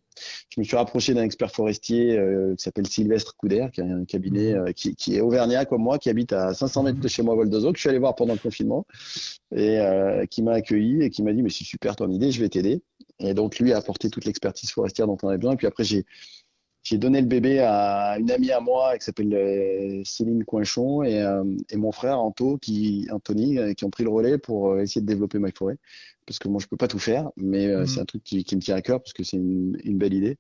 [0.50, 2.20] Je me suis rapproché d'un expert forestier
[2.56, 4.72] qui s'appelle Sylvestre Couder, qui a un cabinet mmh.
[4.74, 7.48] qui, qui, est auvergnat comme moi, qui habite à 500 mètres de chez moi, Val
[7.48, 8.84] que je suis allé voir pendant le confinement
[9.54, 9.78] et
[10.28, 12.82] qui m'a accueilli et qui m'a dit mais c'est super ton idée, je vais t'aider.
[13.20, 15.52] Et donc lui a apporté toute l'expertise forestière dont on avait besoin.
[15.52, 16.04] Et puis après j'ai
[16.88, 21.20] j'ai donné le bébé à une amie à moi qui s'appelle euh, Céline Coinchon et,
[21.20, 25.02] euh, et, mon frère Anto qui, Anthony euh, qui ont pris le relais pour essayer
[25.02, 25.76] de développer ma forêt
[26.24, 27.86] parce que moi je peux pas tout faire mais mmh.
[27.86, 30.14] c'est un truc qui, qui, me tient à cœur parce que c'est une, une, belle
[30.14, 30.38] idée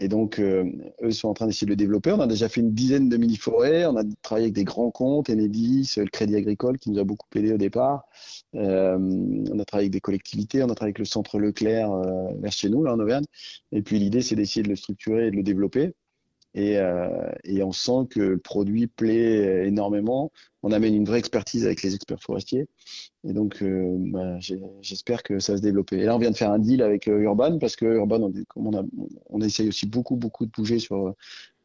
[0.00, 0.64] et donc, euh,
[1.02, 2.10] eux sont en train d'essayer de le développer.
[2.10, 3.84] On a déjà fait une dizaine de mini-forêts.
[3.84, 7.26] On a travaillé avec des grands comptes, Enedis, le Crédit Agricole, qui nous a beaucoup
[7.36, 8.04] aidé au départ.
[8.54, 10.62] Euh, on a travaillé avec des collectivités.
[10.62, 13.26] On a travaillé avec le Centre Leclerc euh, vers chez nous, là, en Auvergne.
[13.72, 15.92] Et puis, l'idée, c'est d'essayer de le structurer et de le développer.
[16.54, 17.08] Et, euh,
[17.44, 20.32] et, on sent que le produit plaît énormément.
[20.62, 22.66] On amène une vraie expertise avec les experts forestiers.
[23.24, 24.38] Et donc, euh, bah,
[24.80, 25.98] j'espère que ça va se développer.
[25.98, 28.32] Et là, on vient de faire un deal avec euh, Urban parce que Urban, on,
[28.56, 28.82] on, a,
[29.28, 31.12] on essaye aussi beaucoup, beaucoup de bouger sur euh,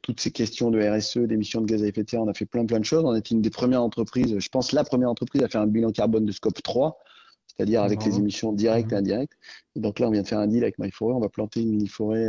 [0.01, 2.21] toutes ces questions de RSE, d'émissions de gaz à effet de serre.
[2.21, 3.03] On a fait plein, plein de choses.
[3.05, 5.91] On était une des premières entreprises, je pense la première entreprise à faire un bilan
[5.91, 6.99] carbone de scope 3
[7.47, 9.37] c'est-à-dire avec les émissions directes et indirectes.
[9.77, 11.13] Et donc là, on vient de faire un deal avec MyForêt.
[11.13, 12.27] On va planter une mini-forêt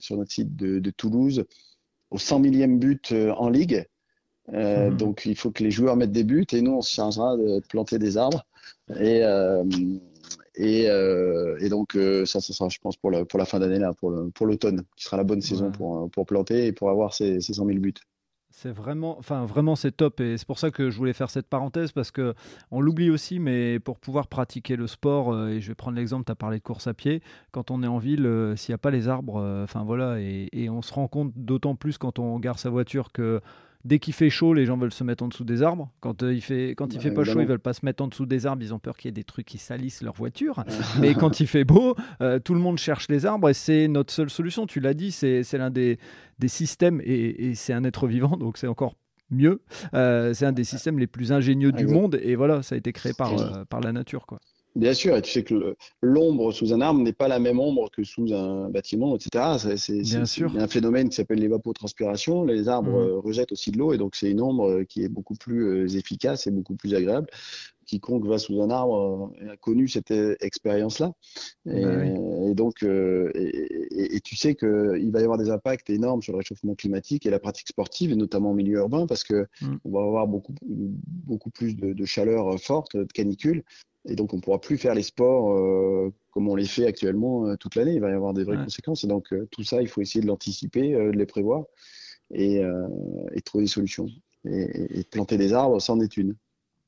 [0.00, 1.46] sur notre site de, de Toulouse
[2.10, 3.84] au 100 millième but euh, en ligue.
[4.52, 4.96] Euh, mhm.
[4.96, 7.60] Donc il faut que les joueurs mettent des buts et nous on se chargera de
[7.68, 8.46] planter des arbres.
[8.98, 9.64] Et, euh,
[10.54, 13.92] et, et, donc ça, ça sera je pense pour la, pour la fin d'année là,
[13.92, 17.54] pour l'automne, qui sera la bonne saison pour, pour planter et pour avoir ces, ces
[17.54, 17.94] 100 000 buts.
[18.58, 20.18] C'est vraiment, enfin vraiment c'est top.
[20.20, 22.32] Et c'est pour ça que je voulais faire cette parenthèse parce que
[22.70, 26.32] on l'oublie aussi, mais pour pouvoir pratiquer le sport, et je vais prendre l'exemple, tu
[26.32, 28.90] as parlé de course à pied, quand on est en ville, s'il n'y a pas
[28.90, 32.58] les arbres, enfin voilà, et, et, on se rend compte d'autant plus quand on gare
[32.58, 33.42] sa voiture que
[33.84, 35.90] Dès qu'il fait chaud, les gens veulent se mettre en dessous des arbres.
[36.00, 38.02] Quand euh, il fait, quand il bah, fait pas chaud, ils veulent pas se mettre
[38.02, 38.62] en dessous des arbres.
[38.62, 40.64] Ils ont peur qu'il y ait des trucs qui salissent leur voiture.
[41.00, 44.12] Mais quand il fait beau, euh, tout le monde cherche les arbres et c'est notre
[44.12, 44.66] seule solution.
[44.66, 45.98] Tu l'as dit, c'est l'un des,
[46.38, 48.94] des, systèmes et, c'est un être vivant, donc c'est encore
[49.30, 49.62] mieux.
[49.94, 52.92] Euh, c'est un des systèmes les plus ingénieux du monde et voilà, ça a été
[52.92, 54.38] créé par, par la nature, quoi.
[54.76, 57.90] Bien sûr, et tu sais que l'ombre sous un arbre n'est pas la même ombre
[57.90, 59.74] que sous un bâtiment, etc.
[59.78, 60.02] C'est
[60.58, 62.44] un phénomène qui s'appelle l'évapotranspiration.
[62.44, 63.08] Les arbres mmh.
[63.08, 65.64] euh, rejettent aussi de l'eau, et donc c'est une ombre euh, qui est beaucoup plus
[65.64, 67.26] euh, efficace et beaucoup plus agréable.
[67.86, 71.12] Quiconque va sous un arbre a connu cette expérience-là.
[71.66, 76.38] Et, bah donc, et, tu sais qu'il va y avoir des impacts énormes sur le
[76.38, 79.76] réchauffement climatique et la pratique sportive, et notamment en milieu urbain, parce que mmh.
[79.84, 83.62] on va avoir beaucoup, beaucoup plus de, de chaleur forte, de canicule.
[84.08, 87.46] Et donc, on ne pourra plus faire les sports euh, comme on les fait actuellement
[87.46, 87.94] euh, toute l'année.
[87.94, 89.04] Il va y avoir des vraies conséquences.
[89.04, 91.64] Et donc, euh, tout ça, il faut essayer de l'anticiper, de les prévoir
[92.32, 92.60] et,
[93.32, 94.06] et, trouver des solutions.
[94.44, 96.36] Et, et, planter des arbres, c'en est une.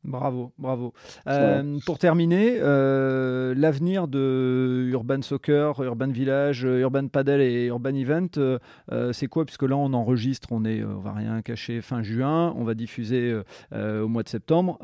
[0.09, 0.95] Bravo, bravo.
[1.27, 8.29] Euh, pour terminer, euh, l'avenir de Urban Soccer, Urban Village, Urban Paddle et Urban Event,
[8.39, 9.45] euh, c'est quoi?
[9.45, 13.39] Puisque là, on enregistre, on est, on va rien cacher, fin juin, on va diffuser
[13.75, 14.79] au mois de septembre.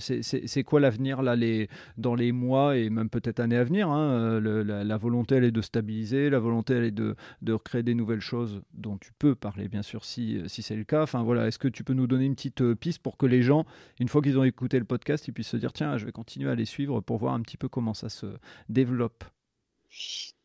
[0.00, 4.38] c'est quoi l'avenir là, les, dans les mois et même peut-être années à venir hein,
[4.40, 8.20] la, volonté, elle est de stabiliser, la volonté, elle est de, de recréer des nouvelles
[8.20, 11.02] choses dont tu peux parler, bien sûr, si, si c'est le cas.
[11.02, 13.64] Enfin voilà, est-ce que tu peux nous donner une petite piste pour que les gens,
[13.98, 16.50] une fois qu'ils ont écouté le podcast, ils puissent se dire tiens, je vais continuer
[16.50, 18.26] à les suivre pour voir un petit peu comment ça se
[18.68, 19.24] développe.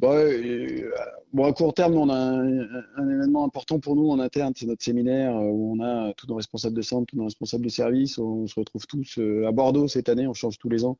[0.02, 0.91] Bon, euh,
[1.32, 4.84] bon, à court terme, on a un, événement important pour nous en interne, c'est notre
[4.84, 8.18] séminaire euh, où on a tous nos responsables de centre, tous nos responsables de service.
[8.18, 10.97] On se retrouve tous euh, à Bordeaux cette année, on change tous les ans.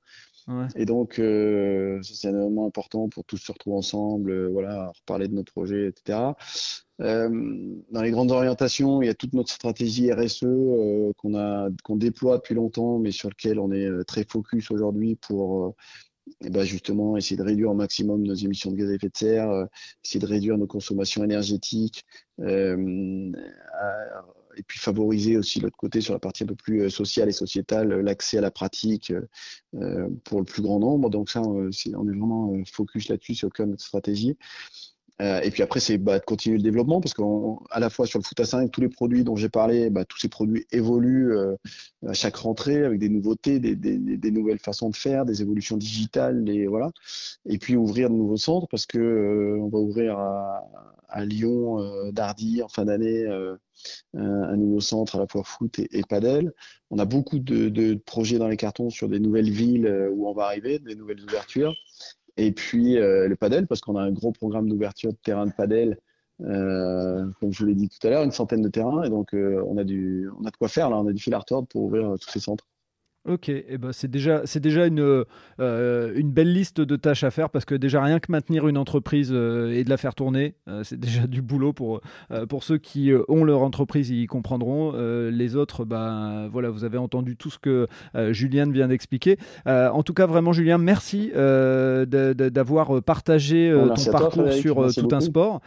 [0.76, 5.44] Et donc, c'est un événement important pour tous se retrouver ensemble, voilà, reparler de nos
[5.44, 6.34] projets, etc.
[7.00, 10.46] dans les grandes orientations, il y a toute notre stratégie RSE
[11.18, 15.76] qu'on a qu'on déploie depuis longtemps, mais sur lequel on est très focus aujourd'hui pour
[16.42, 19.18] et ben justement essayer de réduire au maximum nos émissions de gaz à effet de
[19.18, 19.66] serre, euh,
[20.04, 22.06] essayer de réduire nos consommations énergétiques,
[22.40, 23.32] euh,
[24.58, 27.34] et puis favoriser aussi l'autre côté sur la partie un peu plus euh, sociale et
[27.34, 29.14] sociétale, l'accès à la pratique
[30.24, 31.10] pour le plus grand nombre.
[31.10, 34.38] Donc ça, on est vraiment focus là-dessus sur comme stratégie.
[35.22, 38.18] Euh, et puis après, c'est bah, de continuer le développement parce qu'à la fois sur
[38.18, 41.38] le foot à 5, tous les produits dont j'ai parlé, bah, tous ces produits évoluent
[41.38, 41.56] euh,
[42.08, 46.66] à chaque rentrée avec des nouveautés, des, nouvelles façons de faire, des évolutions digitales, et
[46.66, 46.90] voilà.
[47.46, 52.12] Et puis ouvrir de nouveaux centres parce que euh, on va ouvrir à, Lyon, euh,
[52.12, 53.28] Dardy en fin d'année,
[54.14, 56.54] un nouveau centre à la fois foot et, et padel.
[56.90, 60.46] On a beaucoup de projets dans les cartons sur des nouvelles villes où on va
[60.46, 61.76] arriver, des nouvelles ouvertures.
[62.38, 65.52] Et puis euh, le padel, parce qu'on a un gros programme d'ouverture de terrain de
[65.52, 65.98] padel,
[66.42, 69.04] euh, comme je vous l'ai dit tout à l'heure, une centaine de terrains.
[69.04, 71.22] Et donc euh, on, a du, on a de quoi faire là, on a du
[71.22, 72.66] fil à pour ouvrir tous ces centres.
[73.30, 75.26] Ok, eh ben c'est déjà, c'est déjà une,
[75.60, 78.80] euh, une belle liste de tâches à faire parce que déjà rien que maintenir une
[78.80, 82.02] entreprise euh, et de la faire tourner, euh, c'est déjà du boulot pour,
[82.50, 84.94] pour ceux qui ont leur entreprise, ils comprendront.
[85.30, 87.88] les autres, ben voilà, vous avez entendu tout ce que
[88.32, 89.38] Julien vient d'expliquer.
[89.66, 95.62] en tout cas, vraiment, Julien, merci d'avoir partagé ton parcours sur tout un sport.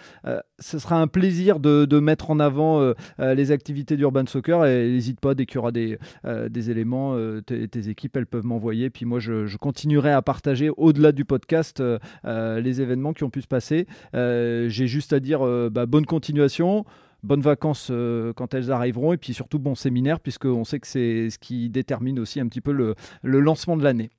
[0.58, 5.20] ce sera un plaisir de, de mettre en avant les activités d'Urban Soccer et n'hésite
[5.20, 8.90] pas dès qu'il y aura des, des éléments tes, équipes, elles peuvent m'envoyer.
[8.90, 13.30] Puis moi, je, continuerai à partager au-delà du podcast euh, euh, les événements qui ont
[13.30, 13.86] pu se passer.
[14.14, 16.84] Euh, j'ai juste à dire bah, bonne continuation
[17.22, 17.90] bonnes vacances
[18.36, 22.18] quand elles arriveront et puis surtout bon séminaire puisqu'on sait que c'est ce qui détermine
[22.18, 24.10] aussi un petit peu le, le lancement de l'année.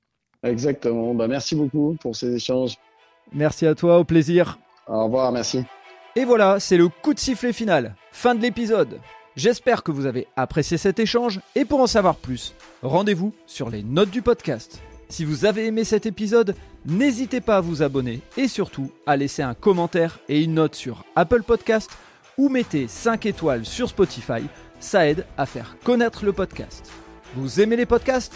[0.42, 1.14] Exactement.
[1.14, 2.76] Bah, merci beaucoup pour ces échanges.
[3.32, 4.58] Merci à toi, au plaisir.
[4.88, 5.62] Au revoir, merci.
[6.16, 7.94] Et voilà, c'est le coup de sifflet final.
[8.10, 8.98] Fin de l'épisode.
[9.36, 13.82] J'espère que vous avez apprécié cet échange et pour en savoir plus, rendez-vous sur les
[13.82, 14.80] notes du podcast.
[15.10, 16.56] Si vous avez aimé cet épisode,
[16.86, 21.04] n'hésitez pas à vous abonner et surtout à laisser un commentaire et une note sur
[21.16, 21.90] Apple Podcast
[22.38, 24.42] ou mettez 5 étoiles sur Spotify,
[24.80, 26.90] ça aide à faire connaître le podcast.
[27.34, 28.34] Vous aimez les podcasts?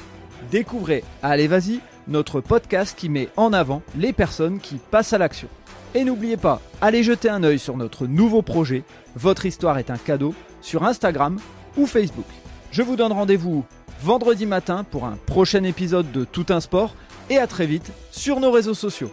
[0.51, 5.49] Découvrez Allez Vas-y, notre podcast qui met en avant les personnes qui passent à l'action.
[5.95, 8.85] Et n'oubliez pas, allez jeter un œil sur notre nouveau projet,
[9.17, 11.39] Votre histoire est un cadeau sur Instagram
[11.77, 12.27] ou Facebook.
[12.71, 13.65] Je vous donne rendez-vous
[14.03, 16.95] vendredi matin pour un prochain épisode de Tout un sport
[17.29, 19.11] et à très vite sur nos réseaux sociaux.